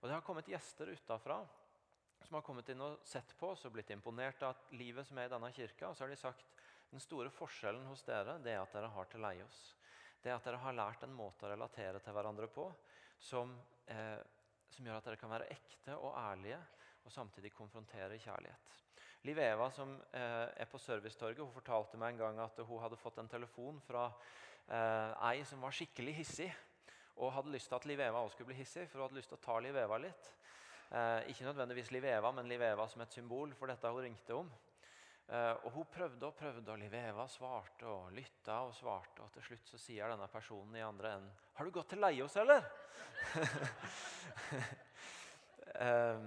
Og 0.00 0.08
Det 0.08 0.14
har 0.14 0.24
kommet 0.24 0.48
gjester 0.48 0.92
utafra 0.94 1.40
som 2.26 2.36
har 2.36 2.44
kommet 2.46 2.68
inn 2.72 2.82
og 2.84 3.00
sett 3.06 3.32
på 3.38 3.52
oss 3.54 3.64
og 3.66 3.74
blitt 3.74 3.90
imponert 3.94 4.42
av 4.46 4.70
livet 4.76 5.08
som 5.08 5.18
er 5.18 5.28
i 5.28 5.32
denne 5.32 5.52
kirka. 5.56 5.90
Og 5.90 5.96
så 5.96 6.04
har 6.04 6.12
de 6.12 6.18
sagt 6.20 6.56
den 6.90 7.02
store 7.02 7.30
forskjellen 7.32 7.86
hos 7.90 8.02
dere 8.06 8.38
det 8.42 8.54
er 8.54 8.62
at 8.62 8.74
dere 8.74 8.90
har 8.94 9.08
til 9.10 9.24
leie 9.24 9.46
oss. 9.46 9.60
Det 10.20 10.30
er 10.30 10.36
at 10.36 10.46
dere 10.46 10.60
har 10.60 10.76
lært 10.76 11.06
en 11.06 11.16
måte 11.16 11.46
å 11.46 11.52
relatere 11.52 12.02
til 12.04 12.16
hverandre 12.16 12.50
på 12.52 12.66
som, 13.20 13.54
eh, 13.86 14.20
som 14.70 14.86
gjør 14.86 15.00
at 15.00 15.08
dere 15.08 15.20
kan 15.20 15.32
være 15.32 15.48
ekte 15.54 15.96
og 15.96 16.16
ærlige 16.18 16.60
og 17.04 17.12
samtidig 17.12 17.52
konfrontere 17.56 18.18
kjærlighet. 18.20 18.76
Liv 19.28 19.38
Eva 19.38 19.68
som 19.72 19.92
eh, 20.16 20.48
er 20.62 20.68
på 20.70 20.78
Servicetorget, 20.80 21.42
hun 21.44 21.52
fortalte 21.52 21.98
meg 22.00 22.14
en 22.14 22.20
gang 22.22 22.38
at 22.40 22.60
hun 22.64 22.80
hadde 22.80 22.98
fått 23.00 23.18
en 23.20 23.28
telefon 23.28 23.80
fra 23.84 24.06
eh, 24.08 25.32
ei 25.32 25.42
som 25.48 25.60
var 25.60 25.76
skikkelig 25.76 26.14
hissig, 26.22 26.48
og 27.20 27.34
hadde 27.36 27.52
lyst 27.52 27.68
til 27.68 27.76
at 27.76 27.88
Liv 27.88 28.00
Eva 28.00 28.22
også 28.24 28.38
skulle 28.38 28.52
bli 28.54 28.60
hissig, 28.62 28.86
for 28.88 29.00
hun 29.00 29.08
hadde 29.08 29.18
lyst 29.20 29.32
til 29.32 29.36
å 29.36 29.44
ta 29.44 29.58
Liv 29.60 29.76
Eva 29.76 29.98
litt. 30.00 30.30
Eh, 30.90 31.28
ikke 31.30 31.44
nødvendigvis 31.46 31.90
Liv 31.94 32.04
Eva, 32.10 32.32
men 32.34 32.48
Liv 32.50 32.62
Eva 32.66 32.88
som 32.90 33.02
et 33.04 33.12
symbol 33.14 33.52
for 33.54 33.70
dette 33.70 33.90
hun 33.94 34.02
ringte 34.02 34.34
om. 34.34 34.48
Eh, 35.30 35.52
og 35.64 35.70
Hun 35.70 35.86
prøvde 35.86 36.26
og 36.26 36.34
prøvde, 36.34 36.72
og 36.72 36.78
Liv 36.78 36.94
Eva 36.98 37.26
svarte 37.30 37.86
og 37.86 38.12
lytta 38.12 38.56
og 38.66 38.74
svarte. 38.74 39.22
og 39.22 39.30
Til 39.32 39.42
slutt 39.42 39.70
så 39.70 39.78
sier 39.78 40.10
denne 40.10 40.26
personen 40.28 40.76
i 40.76 40.82
andre 40.82 41.14
enden 41.14 41.30
'Har 41.54 41.64
du 41.64 41.70
gått 41.70 41.88
til 41.90 42.00
Leios, 42.00 42.36
eller?' 42.36 42.64
eh, 45.74 46.18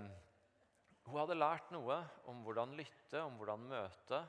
hun 1.05 1.19
hadde 1.19 1.35
lært 1.35 1.71
noe 1.71 1.97
om 2.25 2.43
hvordan 2.43 2.77
lytte, 2.77 3.21
om 3.21 3.35
hvordan 3.35 3.59
møte, 3.59 4.25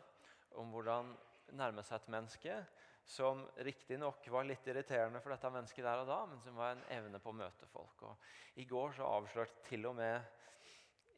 om 0.59 0.71
hvordan 0.71 1.17
nærme 1.53 1.83
seg 1.83 2.01
et 2.01 2.09
menneske 2.09 2.67
som 3.05 3.43
riktignok 3.57 4.29
var 4.33 4.47
litt 4.49 4.67
irriterende 4.67 5.21
for 5.21 5.35
dette 5.35 5.51
mennesket 5.53 5.85
der 5.85 6.03
og 6.03 6.09
da, 6.09 6.21
men 6.31 6.41
som 6.45 6.57
var 6.57 6.73
en 6.73 6.87
evne 6.97 7.21
på 7.21 7.33
å 7.33 7.37
møte 7.37 7.69
folk. 7.69 8.07
Og 8.09 8.61
I 8.61 8.67
går 8.69 8.97
så 8.97 9.09
avslørte 9.19 9.67
til 9.69 9.87
og 9.91 9.99
med 9.99 10.25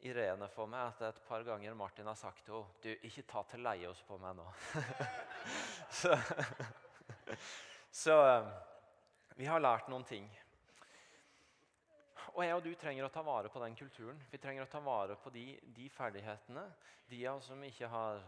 Irene 0.05 0.45
for 0.53 0.69
meg 0.69 0.91
at 0.91 1.01
et 1.07 1.21
par 1.25 1.41
ganger 1.47 1.73
Martin 1.73 2.05
har 2.05 2.17
sagt 2.19 2.43
til 2.45 2.53
henne 2.59 2.83
du, 2.83 2.91
ikke 3.07 3.25
ta 3.29 3.41
til 3.49 3.63
leie 3.65 3.89
oss 3.89 4.03
på 4.05 4.19
meg 4.21 4.35
nå. 4.37 4.45
så, 5.99 6.13
så 7.89 8.17
vi 9.39 9.47
har 9.49 9.63
lært 9.63 9.89
noen 9.89 10.05
ting. 10.05 10.27
Og 12.35 12.43
jeg 12.45 12.53
og 12.53 12.61
du 12.67 12.73
trenger 12.77 13.07
å 13.07 13.13
ta 13.13 13.23
vare 13.25 13.49
på 13.49 13.61
den 13.63 13.75
kulturen. 13.79 14.19
Vi 14.29 14.37
trenger 14.37 14.67
å 14.67 14.69
ta 14.69 14.83
vare 14.85 15.15
på 15.17 15.31
de, 15.33 15.47
de 15.73 15.87
ferdighetene. 15.89 16.67
De 17.09 17.23
av 17.25 17.39
oss 17.39 17.49
som 17.49 17.63
ikke 17.65 17.89
har 17.89 18.21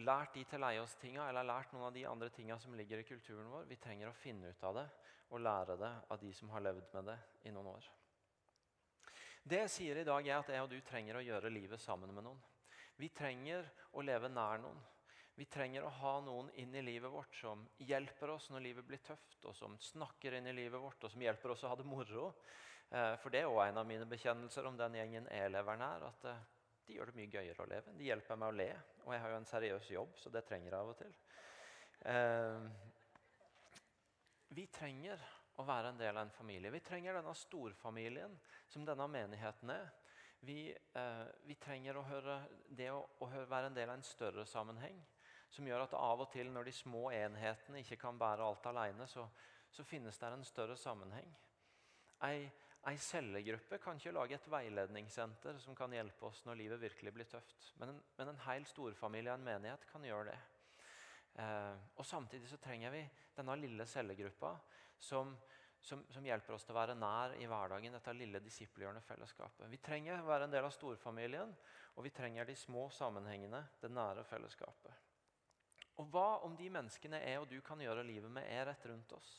lært 0.00 0.34
de 0.34 0.44
til 0.48 0.62
leie 0.62 0.80
oss 0.82 0.94
tinga, 1.00 1.28
eller 1.28 1.46
lært 1.46 1.72
noen 1.74 1.88
av 1.88 1.96
de 1.96 2.04
andre 2.08 2.30
tinga 2.32 2.58
som 2.60 2.74
ligger 2.76 3.02
i 3.02 3.06
kulturen 3.08 3.50
vår. 3.52 3.66
Vi 3.70 3.80
trenger 3.82 4.10
å 4.10 4.16
finne 4.16 4.52
ut 4.52 4.64
av 4.68 4.78
det 4.80 4.86
og 5.32 5.40
lære 5.40 5.76
det 5.80 5.90
av 6.12 6.20
de 6.20 6.32
som 6.36 6.50
har 6.52 6.64
levd 6.64 6.88
med 6.94 7.08
det 7.08 7.18
i 7.48 7.52
noen 7.52 7.72
år. 7.72 7.90
Det 9.42 9.58
jeg 9.64 9.74
sier 9.74 9.98
i 9.98 10.06
dag, 10.06 10.26
er 10.28 10.38
at 10.38 10.50
jeg 10.52 10.62
og 10.62 10.70
du 10.70 10.78
trenger 10.86 11.18
å 11.18 11.24
gjøre 11.24 11.50
livet 11.50 11.80
sammen 11.82 12.12
med 12.14 12.26
noen. 12.28 12.40
Vi 13.00 13.08
trenger 13.10 13.66
å 13.96 14.04
leve 14.04 14.28
nær 14.30 14.60
noen. 14.62 14.78
Vi 15.34 15.46
trenger 15.48 15.86
å 15.86 15.94
ha 16.02 16.12
noen 16.20 16.50
inn 16.60 16.74
i 16.76 16.84
livet 16.84 17.10
vårt 17.10 17.34
som 17.34 17.64
hjelper 17.80 18.34
oss 18.34 18.50
når 18.52 18.66
livet 18.66 18.86
blir 18.86 19.00
tøft, 19.02 19.40
og 19.48 19.56
som 19.56 19.78
snakker 19.80 20.36
inn 20.36 20.46
i 20.46 20.54
livet 20.54 20.80
vårt, 20.80 21.02
og 21.02 21.10
som 21.10 21.24
hjelper 21.24 21.54
oss 21.54 21.64
å 21.64 21.72
ha 21.72 21.78
det 21.80 21.88
moro. 21.88 22.28
Eh, 22.92 23.14
for 23.22 23.32
det 23.32 23.40
er 23.42 23.50
òg 23.50 23.64
en 23.64 23.80
av 23.80 23.88
mine 23.88 24.06
bekjennelser 24.06 24.68
om 24.68 24.76
den 24.76 25.00
gjengen 25.00 25.30
jeg 25.32 25.54
lever 25.54 25.80
nær. 25.80 26.04
at 26.12 26.28
eh, 26.28 26.44
De 26.86 26.96
gjør 26.96 27.10
det 27.10 27.18
mye 27.18 27.30
gøyere 27.30 27.62
å 27.62 27.68
leve. 27.70 27.94
De 27.98 28.08
hjelper 28.08 28.40
meg 28.40 28.50
å 28.50 28.56
le. 28.56 28.70
Og 29.04 29.14
jeg 29.14 29.22
har 29.22 29.32
jo 29.32 29.38
en 29.40 29.50
seriøs 29.50 29.90
jobb, 29.94 30.16
så 30.18 30.32
det 30.34 30.44
trenger 30.48 30.72
jeg 30.72 30.78
av 30.78 30.90
og 30.90 30.98
til. 30.98 31.14
Eh, 32.10 32.66
vi 34.52 34.66
trenger 34.74 35.22
å 35.60 35.66
være 35.66 35.92
en 35.92 36.00
del 36.00 36.16
av 36.16 36.26
en 36.26 36.34
familie. 36.34 36.72
Vi 36.74 36.82
trenger 36.84 37.16
denne 37.18 37.34
storfamilien 37.38 38.34
som 38.68 38.86
denne 38.86 39.06
menigheten 39.08 39.70
er. 39.74 39.90
Vi, 40.42 40.72
eh, 40.72 41.26
vi 41.46 41.54
trenger 41.54 41.96
å 41.96 42.06
høre 42.08 42.40
det 42.68 42.90
å, 42.90 43.04
å, 43.22 43.28
være 43.46 43.70
en 43.70 43.76
del 43.76 43.88
av 43.92 44.00
en 44.00 44.06
større 44.06 44.46
sammenheng. 44.46 44.98
Som 45.52 45.68
gjør 45.68 45.84
at 45.84 45.94
av 45.94 46.24
og 46.24 46.30
til, 46.32 46.50
når 46.50 46.66
de 46.66 46.72
små 46.74 47.10
enhetene 47.12 47.82
ikke 47.84 48.00
kan 48.00 48.18
bære 48.18 48.42
alt 48.42 48.66
alene, 48.66 49.06
så, 49.06 49.28
så 49.70 49.84
finnes 49.84 50.18
det 50.18 50.32
en 50.32 50.44
større 50.48 50.76
sammenheng. 50.80 51.28
Ei, 52.24 52.48
ei 52.90 52.98
cellegruppe 52.98 53.78
kan 53.78 53.98
ikke 53.98 54.14
lage 54.14 54.34
et 54.34 54.48
veiledningssenter 54.50 55.58
som 55.62 55.76
kan 55.78 55.92
hjelpe 55.94 56.26
oss 56.26 56.40
når 56.46 56.58
livet 56.58 56.80
virkelig 56.82 57.12
blir 57.14 57.28
tøft. 57.30 57.68
Men 57.78 57.92
en, 57.92 58.00
men 58.18 58.32
en 58.32 58.42
hel 58.48 58.66
storfamilie, 58.66 59.34
en 59.34 59.46
menighet, 59.46 59.86
kan 59.92 60.02
gjøre 60.06 60.32
det. 60.32 60.38
Eh, 61.42 61.76
og 61.96 62.06
Samtidig 62.06 62.50
så 62.50 62.58
trenger 62.60 62.90
vi 62.94 63.02
denne 63.36 63.54
lille 63.60 63.86
cellegruppa 63.86 64.56
som, 64.98 65.30
som, 65.80 66.02
som, 66.10 66.26
hjelper 66.26 66.56
oss 66.56 66.66
til 66.66 66.74
å 66.74 66.80
være 66.80 66.98
nær 66.98 67.36
i 67.38 67.46
hverdagen. 67.46 67.94
dette 67.94 68.16
lille 68.18 68.42
disippelgjørende 68.42 69.04
fellesskapet. 69.06 69.70
Vi 69.70 69.80
trenger 69.82 70.18
å 70.18 70.28
være 70.28 70.50
en 70.50 70.56
del 70.56 70.66
av 70.66 70.74
storfamilien, 70.74 71.54
og 71.94 72.04
vi 72.04 72.10
trenger 72.10 72.50
de 72.50 72.58
små 72.58 72.88
sammenhengene, 72.90 73.62
det 73.80 73.94
nære 73.94 74.26
fellesskapet. 74.26 75.08
Og 76.00 76.10
Hva 76.10 76.42
om 76.42 76.56
de 76.56 76.66
menneskene 76.72 77.20
jeg 77.22 77.38
og 77.38 77.48
du 77.50 77.60
kan 77.62 77.80
gjøre 77.80 78.04
livet 78.06 78.30
med, 78.32 78.48
er 78.48 78.66
rett 78.66 78.86
rundt 78.90 79.12
oss? 79.14 79.32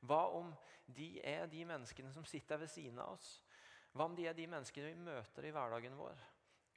Hva 0.00 0.22
om 0.36 0.52
de 0.86 1.20
er 1.26 1.46
de 1.50 1.64
menneskene 1.68 2.12
som 2.12 2.24
sitter 2.24 2.60
ved 2.62 2.70
siden 2.72 2.98
av 3.02 3.14
oss? 3.18 3.34
Hva 3.92 4.06
om 4.06 4.14
de 4.16 4.26
er 4.30 4.36
de 4.36 4.46
menneskene 4.48 4.92
vi 4.92 5.02
møter 5.10 5.46
i 5.46 5.52
hverdagen 5.54 5.98
vår? 5.98 6.22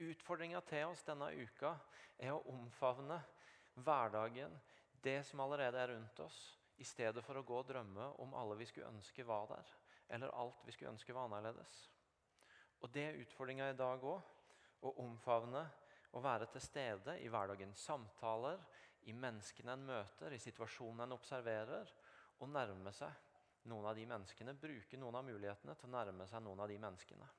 Utfordringa 0.04 0.60
til 0.68 0.90
oss 0.90 1.06
denne 1.08 1.30
uka 1.38 1.76
er 2.18 2.34
å 2.34 2.44
omfavne 2.52 3.20
hverdagen, 3.86 4.54
det 5.04 5.22
som 5.28 5.42
allerede 5.44 5.80
er 5.80 5.94
rundt 5.94 6.20
oss, 6.24 6.40
i 6.78 6.86
stedet 6.88 7.24
for 7.24 7.38
å 7.38 7.46
gå 7.46 7.58
og 7.60 7.68
drømme 7.70 8.10
om 8.24 8.34
alle 8.40 8.58
vi 8.60 8.68
skulle 8.68 8.90
ønske 8.90 9.26
var 9.28 9.48
der, 9.52 9.74
eller 10.16 10.34
alt 10.36 10.64
vi 10.66 10.74
skulle 10.76 10.94
ønske 10.94 11.14
var 11.16 11.28
annerledes. 11.30 11.76
Og 12.84 12.92
Det 12.92 13.04
er 13.08 13.20
utfordringa 13.22 13.70
i 13.72 13.78
dag 13.80 14.04
òg. 14.04 14.32
Å 14.84 14.90
omfavne 15.00 15.62
og 16.12 16.24
være 16.26 16.50
til 16.52 16.62
stede 16.62 17.14
i 17.24 17.30
hverdagens 17.32 17.86
samtaler, 17.88 18.60
i 19.08 19.14
menneskene 19.16 19.74
en 19.74 19.86
møter, 19.88 20.34
i 20.36 20.40
situasjonen 20.40 21.06
en 21.06 21.16
observerer, 21.16 21.88
og 22.40 22.50
nærme 22.50 22.94
seg 22.96 23.68
noen 23.70 23.88
av 23.88 23.96
de 23.98 24.06
menneskene. 24.10 24.56
Bruke 24.60 25.00
noen 25.00 25.20
av 25.20 25.26
mulighetene 25.28 25.76
til 25.80 25.90
å 25.90 25.94
nærme 25.94 26.28
seg 26.28 26.44
noen 26.44 26.64
av 26.64 26.72
de 26.72 26.80
menneskene. 26.82 27.30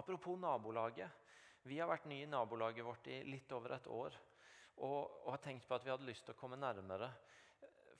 Apropos 0.00 0.38
nabolaget. 0.40 1.22
Vi 1.64 1.78
har 1.80 1.88
vært 1.88 2.08
nye 2.10 2.26
i 2.26 2.30
nabolaget 2.30 2.84
vårt 2.84 3.06
i 3.08 3.22
litt 3.28 3.52
over 3.56 3.76
et 3.76 3.86
år. 3.88 4.16
Og, 4.82 4.98
og 5.24 5.30
har 5.30 5.40
tenkt 5.44 5.68
på 5.68 5.76
at 5.76 5.84
vi 5.86 5.92
hadde 5.92 6.08
lyst 6.08 6.26
til 6.26 6.34
å 6.34 6.38
komme 6.38 6.58
nærmere 6.58 7.12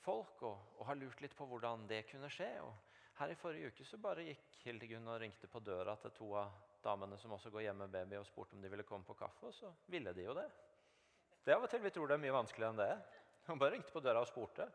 folk 0.05 0.43
og, 0.45 0.75
og, 0.79 0.83
har 0.89 0.99
lurt 0.99 1.23
litt 1.23 1.37
på 1.39 1.47
hvordan 1.49 1.87
det 1.89 2.03
kunne 2.11 2.31
skje. 2.33 2.51
Og 2.67 3.17
her 3.21 3.33
I 3.33 3.39
forrige 3.39 3.71
uke 3.73 3.87
så 3.87 4.01
bare 4.03 4.27
gikk 4.27 4.61
Hildegunn 4.65 5.09
og 5.09 5.21
ringte 5.23 5.49
på 5.51 5.63
døra 5.65 5.97
til 6.03 6.13
to 6.17 6.33
av 6.41 6.53
damene 6.85 7.17
som 7.21 7.33
også 7.33 7.53
går 7.55 7.65
hjemme 7.69 7.87
med 7.87 7.95
baby, 7.95 8.19
og 8.21 8.27
spurte 8.29 8.57
om 8.57 8.61
de 8.61 8.69
ville 8.69 8.85
komme 8.85 9.07
på 9.09 9.17
kaffe, 9.17 9.49
og 9.49 9.55
så 9.57 9.71
ville 9.89 10.13
de 10.13 10.27
jo 10.27 10.35
det. 10.37 10.45
Det 11.45 11.53
er 11.53 11.57
av 11.57 11.65
og 11.65 11.71
til 11.73 11.81
vi 11.85 11.93
tror 11.95 12.11
det 12.11 12.19
er 12.19 12.25
mye 12.25 12.35
vanskeligere 12.35 12.75
enn 12.75 12.81
det 12.83 12.89
er. 12.93 13.23
Hun 13.47 13.61
bare 13.61 13.77
ringte 13.77 13.93
på 13.93 14.03
døra 14.05 14.23
og 14.25 14.29
spurte. 14.31 14.67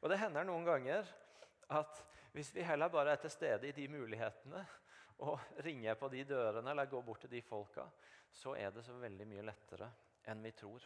Og 0.00 0.10
det 0.12 0.20
hender 0.20 0.46
noen 0.48 0.66
ganger 0.66 1.08
at 1.76 2.04
hvis 2.34 2.52
vi 2.54 2.64
heller 2.66 2.92
bare 2.92 3.14
er 3.14 3.22
til 3.22 3.32
stede 3.32 3.68
i 3.68 3.74
de 3.76 3.88
mulighetene 3.90 4.62
og 5.26 5.40
ringer 5.64 5.98
på 5.98 6.08
de 6.12 6.24
dørene 6.24 6.72
eller 6.72 6.88
går 6.90 7.02
bort 7.04 7.24
til 7.24 7.32
de 7.32 7.42
folka, 7.44 7.84
så 8.32 8.54
er 8.56 8.70
det 8.72 8.84
så 8.86 8.94
veldig 8.96 9.26
mye 9.28 9.44
lettere 9.44 9.90
enn 10.30 10.42
vi 10.44 10.54
tror. 10.56 10.84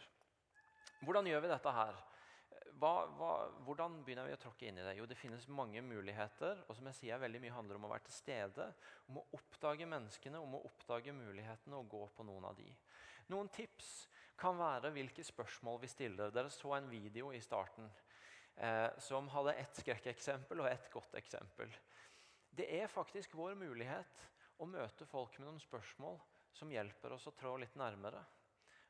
Hvordan 1.05 1.27
gjør 1.29 1.43
vi 1.45 1.51
dette 1.51 1.73
her? 1.75 2.03
hva, 2.79 2.91
hva, 3.17 3.31
hvordan 3.65 3.99
begynner 4.05 4.27
vi 4.27 4.35
å 4.35 4.39
tråkke 4.41 4.67
inn 4.67 4.79
i 4.79 4.85
det? 4.85 4.95
Jo, 4.97 5.07
det 5.07 5.17
finnes 5.19 5.47
mange 5.51 5.81
muligheter. 5.85 6.63
Og 6.67 6.77
som 6.77 6.89
jeg 6.89 6.99
sier, 6.99 7.21
veldig 7.21 7.41
mye 7.43 7.55
handler 7.55 7.79
om 7.79 7.87
å 7.87 7.91
være 7.93 8.07
til 8.07 8.17
stede. 8.17 8.67
Om 9.11 9.21
å 9.21 9.25
oppdage 9.37 9.87
menneskene, 9.89 10.41
om 10.41 10.57
å 10.57 10.63
oppdage 10.67 11.15
mulighetene 11.15 11.79
og 11.79 11.89
gå 11.91 12.03
på 12.17 12.27
noen 12.27 12.49
av 12.49 12.57
de. 12.59 12.67
Noen 13.31 13.49
tips 13.53 13.93
kan 14.37 14.57
være 14.59 14.91
hvilke 14.95 15.23
spørsmål 15.23 15.81
vi 15.81 15.89
stiller. 15.91 16.31
Dere 16.33 16.51
så 16.51 16.75
en 16.77 16.89
video 16.91 17.31
i 17.31 17.41
starten 17.43 17.87
eh, 18.57 18.89
som 19.01 19.29
hadde 19.31 19.55
ett 19.61 19.81
skrekkeksempel 19.81 20.63
og 20.63 20.69
ett 20.69 20.89
godt 20.93 21.15
eksempel. 21.19 21.71
Det 22.55 22.67
er 22.81 22.91
faktisk 22.91 23.35
vår 23.35 23.55
mulighet 23.59 24.25
å 24.59 24.67
møte 24.69 25.07
folk 25.07 25.37
med 25.39 25.49
noen 25.49 25.59
spørsmål 25.63 26.19
som 26.55 26.71
hjelper 26.71 27.15
oss 27.15 27.27
å 27.27 27.35
trå 27.35 27.57
litt 27.59 27.75
nærmere. 27.79 28.21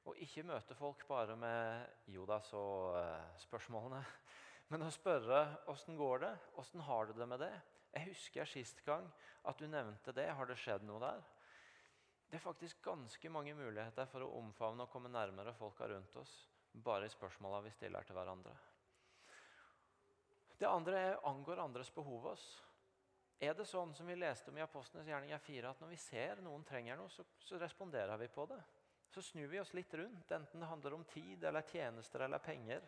Og 0.05 0.19
ikke 0.21 0.45
møte 0.45 0.75
folk 0.77 1.07
bare 1.09 1.35
med 1.35 1.87
'jo 2.05 2.25
da, 2.29 2.39
så'-spørsmålene. 2.41 4.01
Eh, 4.01 4.41
Men 4.69 4.81
å 4.81 4.91
spørre 4.91 5.57
'åssen 5.67 5.97
går 5.97 6.19
det', 6.19 6.37
'åssen 6.57 6.81
har 6.81 7.05
du 7.05 7.13
det 7.13 7.27
med 7.27 7.39
det'? 7.39 7.61
Jeg 7.93 8.07
husker 8.09 8.45
sist 8.45 8.85
gang 8.85 9.11
at 9.45 9.59
du 9.59 9.67
nevnte 9.67 10.11
det. 10.11 10.27
Har 10.33 10.45
det 10.45 10.57
skjedd 10.57 10.83
noe 10.83 10.99
der? 10.99 11.21
Det 12.29 12.39
er 12.39 12.43
faktisk 12.43 12.81
ganske 12.83 13.29
mange 13.29 13.53
muligheter 13.55 14.07
for 14.11 14.25
å 14.25 14.31
omfavne 14.39 14.85
og 14.85 14.91
komme 14.91 15.11
nærmere 15.13 15.53
folka 15.55 15.87
rundt 15.89 16.15
oss 16.19 16.33
bare 16.85 17.07
i 17.07 17.13
spørsmåla 17.13 17.61
vi 17.63 17.71
stiller 17.71 18.03
til 18.03 18.17
hverandre. 18.17 18.53
Det 20.59 20.67
andre 20.67 21.01
er, 21.09 21.19
angår 21.27 21.61
andres 21.63 21.91
behov 21.95 22.31
oss. 22.33 22.45
Er 23.39 23.53
det 23.55 23.67
sånn 23.67 23.93
som 23.95 24.07
vi 24.07 24.15
leste 24.15 24.51
om 24.51 24.57
i 24.57 24.63
Apostlenes 24.63 25.07
gjerninger 25.07 25.39
4, 25.43 25.69
at 25.71 25.83
når 25.83 25.91
vi 25.91 25.99
ser 25.99 26.41
noen 26.43 26.63
trenger 26.67 26.99
noe, 26.99 27.11
så, 27.11 27.23
så 27.43 27.59
responderer 27.59 28.19
vi 28.19 28.31
på 28.31 28.47
det? 28.51 28.59
så 29.15 29.21
snur 29.21 29.47
vi 29.47 29.59
oss 29.59 29.73
litt 29.73 29.93
rundt, 29.93 30.31
enten 30.31 30.59
det 30.59 30.67
handler 30.67 30.93
om 30.93 31.03
tid 31.07 31.43
eller 31.43 31.61
tjenester 31.61 32.25
eller 32.25 32.41
penger, 32.43 32.83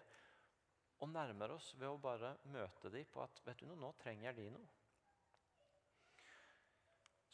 og 0.99 1.09
nærmer 1.13 1.53
oss 1.55 1.69
ved 1.77 1.87
å 1.87 2.01
bare 2.01 2.33
møte 2.51 2.89
dem 2.91 3.05
på 3.13 3.21
at 3.23 3.39
vet 3.45 3.61
du 3.61 3.69
noe, 3.69 3.79
nå 3.79 3.93
trenger 4.01 4.35
de 4.35 4.49
noe. 4.51 4.67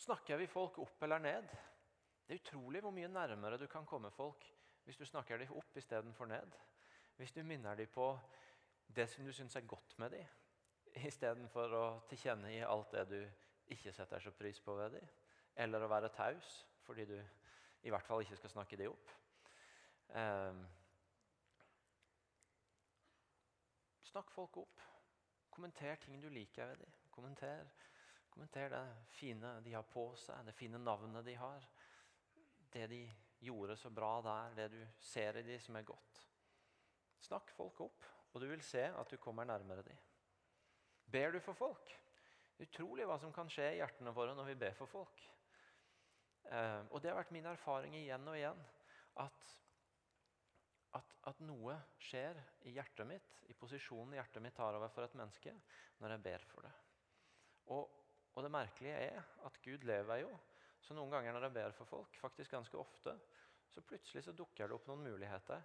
Snakker 0.03 0.37
vi 0.37 0.49
folk 0.51 0.77
opp 0.83 1.05
eller 1.07 1.23
ned? 1.23 1.47
Det 2.27 2.35
er 2.35 2.41
utrolig 2.41 2.81
hvor 2.81 2.93
mye 2.95 3.07
nærmere 3.11 3.57
du 3.57 3.67
kan 3.67 3.85
komme 3.85 4.11
folk 4.11 4.45
hvis 4.83 4.97
du 4.97 5.05
snakker 5.05 5.37
dem 5.39 5.51
opp 5.55 5.77
istedenfor 5.77 6.27
ned. 6.27 6.55
Hvis 7.15 7.31
du 7.31 7.43
minner 7.43 7.75
dem 7.75 7.87
på 7.87 8.07
det 8.95 9.09
som 9.09 9.25
du 9.25 9.31
syns 9.31 9.55
er 9.55 9.67
godt 9.67 9.95
med 9.99 10.09
dem, 10.11 10.25
istedenfor 11.07 11.75
å 11.77 11.83
tilkjennegi 12.09 12.61
alt 12.67 12.91
det 12.91 13.03
du 13.09 13.19
ikke 13.73 13.93
setter 13.95 14.19
så 14.19 14.31
pris 14.35 14.59
på 14.61 14.75
ved 14.77 14.97
dem. 14.97 15.11
Eller 15.55 15.83
å 15.83 15.91
være 15.91 16.11
taus 16.13 16.63
fordi 16.83 17.05
du 17.07 17.17
i 17.83 17.91
hvert 17.91 18.07
fall 18.07 18.23
ikke 18.23 18.37
skal 18.39 18.51
snakke 18.51 18.79
dem 18.79 18.91
opp. 18.91 19.13
Eh, 20.19 20.63
snakk 24.11 24.31
folk 24.31 24.59
opp. 24.63 24.83
Kommenter 25.53 25.95
ting 26.01 26.19
du 26.21 26.29
liker 26.29 26.67
ved 26.71 26.83
dem. 26.83 26.99
Kommenter, 27.13 27.71
kommenter 28.29 28.69
det 28.73 28.83
fine 29.13 29.59
de 29.63 29.73
har 29.73 29.85
på 29.87 30.09
seg, 30.17 30.43
det 30.47 30.55
fine 30.57 30.81
navnet 30.81 31.25
de 31.25 31.35
har. 31.37 31.67
Det 32.73 32.87
de 32.89 33.01
gjorde 33.43 33.77
så 33.77 33.91
bra 33.93 34.15
der, 34.25 34.55
det 34.57 34.69
du 34.73 34.79
ser 34.99 35.37
i 35.37 35.45
de 35.45 35.59
som 35.61 35.75
er 35.77 35.85
godt. 35.87 36.21
Snakk 37.23 37.51
folk 37.55 37.83
opp, 37.85 38.07
og 38.33 38.41
du 38.41 38.47
vil 38.49 38.63
se 38.65 38.83
at 38.89 39.11
du 39.11 39.19
kommer 39.21 39.45
nærmere 39.47 39.85
de. 39.85 39.95
Ber 41.13 41.35
du 41.35 41.39
for 41.43 41.53
folk? 41.53 41.93
Utrolig 42.63 43.05
hva 43.09 43.17
som 43.21 43.33
kan 43.33 43.49
skje 43.51 43.73
i 43.73 43.79
hjertene 43.81 44.13
våre 44.15 44.33
når 44.37 44.49
vi 44.51 44.59
ber 44.65 44.75
for 44.77 44.89
folk. 44.89 45.23
Eh, 46.49 46.81
og 46.91 47.01
det 47.01 47.11
har 47.11 47.19
vært 47.19 47.33
min 47.35 47.49
erfaring 47.49 47.95
igjen 47.97 48.27
og 48.27 48.37
igjen 48.37 48.63
at, 49.21 49.51
at, 50.97 51.13
at, 51.29 51.43
noe 51.45 51.77
skjer 52.01 52.39
i 52.67 52.73
hjertet 52.75 53.07
mitt, 53.09 53.37
i 53.49 53.55
posisjonen 53.57 54.17
hjertet 54.17 54.43
mitt 54.43 54.55
tar 54.57 54.75
over 54.77 54.91
for 54.93 55.05
et 55.05 55.15
menneske, 55.19 55.53
når 56.01 56.15
jeg 56.15 56.25
ber 56.27 56.47
for 56.49 56.67
det. 56.67 56.73
Og, 57.73 57.99
og 58.33 58.43
det 58.43 58.51
merkelige 58.51 59.05
er 59.11 59.21
at 59.47 59.61
Gud 59.63 59.87
lever 59.87 60.23
jo. 60.25 60.33
Så 60.83 60.95
noen 60.97 61.13
ganger 61.13 61.35
når 61.35 61.47
jeg 61.47 61.55
ber 61.55 61.75
for 61.77 61.87
folk, 61.87 62.17
faktisk 62.19 62.57
ganske 62.57 62.79
ofte, 62.79 63.13
så 63.71 63.83
plutselig 63.87 64.25
så 64.25 64.33
dukker 64.35 64.67
det 64.67 64.75
opp 64.75 64.89
noen 64.89 65.05
muligheter 65.05 65.63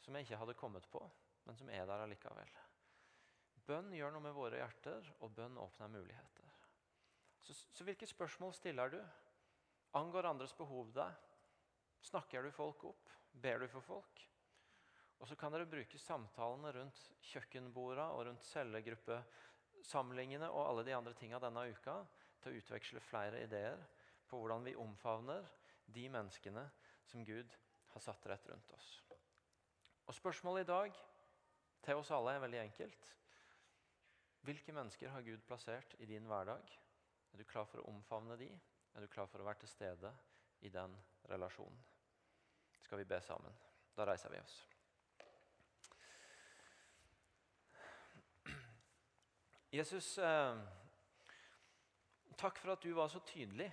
som 0.00 0.16
jeg 0.16 0.28
ikke 0.28 0.38
hadde 0.40 0.58
kommet 0.58 0.86
på, 0.92 1.02
men 1.44 1.58
som 1.58 1.70
er 1.74 1.88
der 1.88 2.04
allikevel. 2.04 2.52
Bønn 3.66 3.90
gjør 3.94 4.14
noe 4.14 4.24
med 4.24 4.36
våre 4.36 4.60
hjerter, 4.62 5.10
og 5.20 5.34
bønn 5.36 5.58
åpner 5.60 5.90
muligheter. 5.92 6.54
Så, 7.42 7.56
så 7.74 7.84
hvilke 7.84 8.08
spørsmål 8.08 8.54
stiller 8.56 8.94
du? 8.94 9.00
Angår 9.98 10.30
andres 10.30 10.54
behov 10.56 10.94
deg? 10.94 11.12
Snakker 12.06 12.46
du 12.46 12.50
folk 12.54 12.84
opp? 12.88 13.10
Ber 13.32 13.60
du 13.60 13.68
for 13.70 13.84
folk? 13.84 14.22
Og 15.20 15.28
så 15.28 15.36
kan 15.36 15.52
dere 15.52 15.68
bruke 15.68 15.98
samtalene 16.00 16.72
rundt 16.78 17.00
kjøkkenborda 17.28 18.06
og 18.14 18.24
rundt 18.30 18.46
cellegruppesamlingene 18.48 20.48
og 20.48 20.62
alle 20.64 20.86
de 20.86 20.96
andre 20.96 21.12
tinga 21.18 21.42
denne 21.42 21.66
uka 21.74 21.98
til 22.40 22.54
å 22.54 22.62
utveksle 22.62 23.00
flere 23.04 23.42
ideer 23.44 23.82
på 24.30 24.38
hvordan 24.38 24.64
vi 24.64 24.76
omfavner 24.78 25.46
de 25.90 26.06
menneskene 26.08 26.64
som 27.10 27.24
Gud 27.26 27.56
har 27.94 28.04
satt 28.04 28.26
rett 28.30 28.46
rundt 28.48 28.72
oss. 28.76 28.90
Og 30.06 30.14
Spørsmålet 30.14 30.64
i 30.64 30.70
dag 30.70 31.00
til 31.84 31.98
oss 31.98 32.10
alle 32.14 32.36
er 32.36 32.44
veldig 32.44 32.60
enkelt. 32.62 33.10
Hvilke 34.46 34.72
mennesker 34.72 35.12
har 35.12 35.22
Gud 35.26 35.42
plassert 35.46 35.94
i 35.98 36.06
din 36.06 36.26
hverdag? 36.30 36.78
Er 37.32 37.38
du 37.38 37.44
klar 37.44 37.66
for 37.68 37.82
å 37.82 37.90
omfavne 37.90 38.38
de? 38.40 38.48
Er 38.94 39.04
du 39.04 39.10
klar 39.10 39.28
for 39.30 39.42
å 39.42 39.46
være 39.46 39.62
til 39.62 39.70
stede 39.70 40.12
i 40.66 40.72
den 40.72 40.96
relasjonen? 41.30 41.78
Skal 42.80 42.98
vi 42.98 43.08
be 43.10 43.20
sammen? 43.22 43.54
Da 43.96 44.06
reiser 44.08 44.32
vi 44.32 44.40
oss. 44.40 44.56
Jesus, 49.70 50.18
eh, 50.18 50.56
takk 52.36 52.58
for 52.58 52.72
at 52.72 52.82
du 52.82 52.90
var 52.96 53.08
så 53.08 53.20
tydelig 53.22 53.68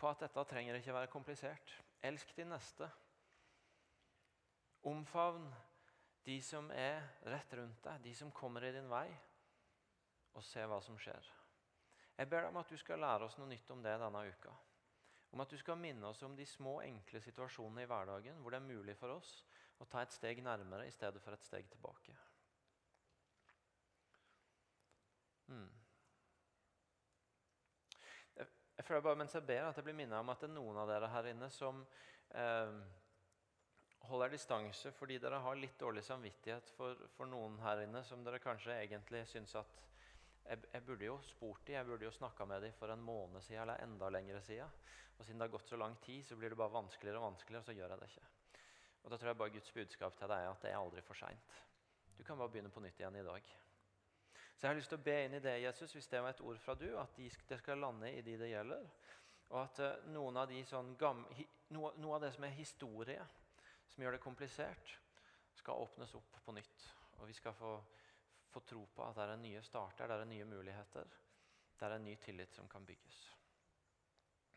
på 0.00 0.08
at 0.08 0.22
dette 0.24 0.44
trenger 0.48 0.78
ikke 0.78 0.94
være 0.96 1.12
komplisert. 1.12 1.74
Elsk 2.02 2.32
din 2.36 2.48
neste. 2.52 2.88
Omfavn 4.88 5.50
de 6.24 6.38
som 6.44 6.70
er 6.72 7.04
rett 7.28 7.52
rundt 7.56 7.84
deg, 7.84 8.00
de 8.04 8.14
som 8.16 8.32
kommer 8.32 8.64
i 8.64 8.72
din 8.72 8.88
vei, 8.88 9.06
og 10.36 10.44
se 10.44 10.64
hva 10.68 10.80
som 10.84 10.98
skjer. 11.00 11.28
Jeg 12.20 12.28
ber 12.28 12.44
deg 12.44 12.52
om 12.52 12.60
at 12.60 12.72
du 12.72 12.76
skal 12.80 13.00
lære 13.00 13.26
oss 13.26 13.38
noe 13.40 13.48
nytt 13.48 13.70
om 13.72 13.82
det 13.84 13.96
denne 14.00 14.24
uka. 14.28 14.52
Om 15.30 15.44
at 15.44 15.52
du 15.52 15.56
skal 15.60 15.78
minne 15.78 16.08
oss 16.10 16.22
om 16.26 16.34
de 16.36 16.46
små, 16.46 16.80
enkle 16.84 17.22
situasjonene 17.22 17.84
i 17.84 17.88
hverdagen 17.88 18.40
hvor 18.42 18.52
det 18.52 18.60
er 18.60 18.66
mulig 18.66 18.96
for 18.98 19.14
oss 19.14 19.30
å 19.80 19.86
ta 19.88 20.02
et 20.02 20.12
steg 20.12 20.42
nærmere 20.44 20.88
i 20.88 20.92
stedet 20.92 21.22
for 21.22 21.36
et 21.36 21.46
steg 21.46 21.70
tilbake. 21.72 22.16
Hmm. 25.50 25.79
Jeg 28.80 28.86
føler 28.88 29.02
bare 29.04 29.18
mens 29.20 29.34
jeg 29.36 29.44
ber 29.44 29.66
at 29.68 29.76
jeg 29.76 29.84
blir 29.84 29.96
minnet 29.98 30.16
om 30.16 30.30
at 30.32 30.40
det 30.40 30.46
er 30.48 30.54
noen 30.54 30.78
av 30.80 30.88
dere 30.88 31.08
her 31.12 31.26
inne 31.28 31.50
som 31.52 31.82
eh, 32.32 32.70
holder 34.08 34.32
distanse 34.32 34.88
fordi 34.96 35.18
dere 35.20 35.42
har 35.44 35.58
litt 35.60 35.76
dårlig 35.82 36.00
samvittighet 36.06 36.72
for, 36.78 37.02
for, 37.12 37.28
noen 37.28 37.58
her 37.60 37.82
inne 37.84 38.00
som 38.08 38.24
dere 38.24 38.40
kanskje 38.40 38.78
egentlig 38.78 39.20
syns 39.28 39.52
at 39.60 39.84
jeg, 40.46 40.64
jeg 40.72 40.86
burde 40.86 41.10
jo 41.10 41.18
spurt 41.28 41.60
dem, 41.66 41.76
jeg 41.76 41.90
burde 41.90 42.08
jo 42.08 42.16
snakka 42.22 42.48
med 42.48 42.64
dem 42.64 42.72
for 42.80 42.94
en 42.94 43.04
måned 43.04 43.44
siden 43.44 43.66
eller 43.66 43.84
enda 43.84 44.08
lengre 44.16 44.40
siden. 44.48 44.72
Og 45.18 45.26
siden 45.26 45.42
det 45.42 45.50
har 45.50 45.56
gått 45.58 45.68
så 45.68 45.76
lang 45.76 46.00
tid, 46.00 46.24
så 46.24 46.40
blir 46.40 46.54
det 46.54 46.58
bare 46.62 46.72
vanskeligere 46.72 47.20
og 47.20 47.28
vanskeligere, 47.28 47.60
og 47.60 47.68
så 47.68 47.76
gjør 47.76 47.92
jeg 47.92 48.00
det 48.00 48.08
ikke. 48.14 48.62
Og 49.02 49.12
da 49.12 49.18
tror 49.20 49.34
jeg 49.34 49.40
bare 49.42 49.58
Guds 49.58 49.74
budskap 49.76 50.16
til 50.16 50.32
deg 50.32 50.46
er 50.46 50.54
at 50.54 50.64
det 50.64 50.72
er 50.72 50.80
aldri 50.80 51.04
for 51.04 51.20
seint. 51.20 51.58
Du 52.16 52.24
kan 52.24 52.40
bare 52.40 52.56
begynne 52.56 52.72
på 52.72 52.80
nytt 52.80 53.04
igjen 53.04 53.20
i 53.20 53.26
dag. 53.28 53.52
Så 54.60 54.66
jeg 54.66 54.74
har 54.74 54.76
lyst 54.76 54.90
til 54.92 54.98
å 55.00 55.04
be 55.06 55.12
inn 55.24 55.34
i 55.38 55.38
det, 55.40 55.54
Jesus, 55.62 55.94
hvis 55.96 56.06
det 56.12 56.18
var 56.20 56.34
et 56.34 56.40
ord 56.44 56.58
fra 56.60 56.74
du, 56.76 56.90
at 57.00 57.14
de, 57.16 57.30
det 57.48 57.56
skal 57.62 57.78
lande 57.80 58.10
i 58.12 58.18
de 58.20 58.34
det 58.36 58.50
gjelder. 58.50 58.82
Og 59.48 59.56
at 59.62 59.80
uh, 59.80 60.10
noen 60.12 60.36
av 60.36 60.50
de 60.50 60.60
sånn 60.68 60.90
hi, 61.38 61.46
noe, 61.72 61.94
noe, 61.96 62.18
av 62.18 62.26
det 62.26 62.34
som 62.34 62.44
er 62.44 62.52
historie, 62.58 63.24
som 63.88 64.04
gjør 64.04 64.18
det 64.18 64.20
komplisert, 64.20 64.92
skal 65.56 65.80
åpnes 65.80 66.12
opp 66.20 66.36
på 66.44 66.52
nytt. 66.58 66.86
Og 67.22 67.24
vi 67.30 67.38
skal 67.40 67.56
få, 67.56 67.72
få 68.52 68.64
tro 68.68 68.84
på 68.92 69.08
at 69.08 69.16
det 69.16 69.30
er 69.30 69.42
nye 69.46 69.64
starter, 69.64 70.12
det 70.12 70.20
er 70.26 70.32
nye 70.36 70.52
muligheter. 70.52 71.16
Det 71.80 71.88
er 71.88 71.96
en 71.96 72.04
ny 72.04 72.20
tillit 72.20 72.52
som 72.52 72.68
kan 72.68 72.84
bygges. 72.84 73.24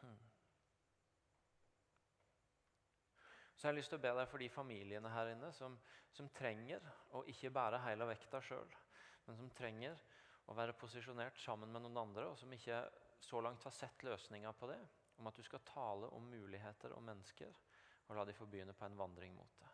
Mm. 0.04 0.22
Så 3.56 3.70
jeg 3.70 3.72
har 3.72 3.80
lyst 3.80 3.96
til 3.96 4.04
å 4.04 4.08
be 4.10 4.18
deg 4.20 4.28
for 4.36 4.44
de 4.44 4.52
familiene 4.52 5.16
her 5.16 5.32
inne 5.38 5.56
som, 5.56 5.80
som 6.12 6.28
trenger 6.36 6.84
å 7.16 7.24
ikke 7.32 7.56
bære 7.56 7.86
hele 7.88 8.12
vekta 8.12 8.44
sjøl 8.44 8.83
men 9.28 9.38
som 9.40 9.52
trenger 9.56 10.00
å 10.52 10.56
være 10.58 10.76
posisjonert 10.80 11.40
sammen 11.40 11.72
med 11.72 11.86
noen 11.86 12.02
andre, 12.04 12.28
og 12.32 12.40
som 12.40 12.52
ikke 12.54 12.82
så 13.24 13.42
langt 13.44 13.64
har 13.64 13.76
sett 13.76 14.04
løsninga 14.04 14.52
på 14.58 14.70
det. 14.72 14.80
Om 15.22 15.30
at 15.30 15.38
du 15.38 15.44
skal 15.46 15.64
tale 15.68 16.10
om 16.18 16.28
muligheter 16.28 16.96
og 16.98 17.06
mennesker, 17.06 17.54
og 18.10 18.18
la 18.18 18.26
de 18.28 18.36
få 18.36 18.50
begynne 18.50 18.76
på 18.76 18.88
en 18.88 19.00
vandring 19.00 19.36
mot 19.38 19.60
det. 19.62 19.73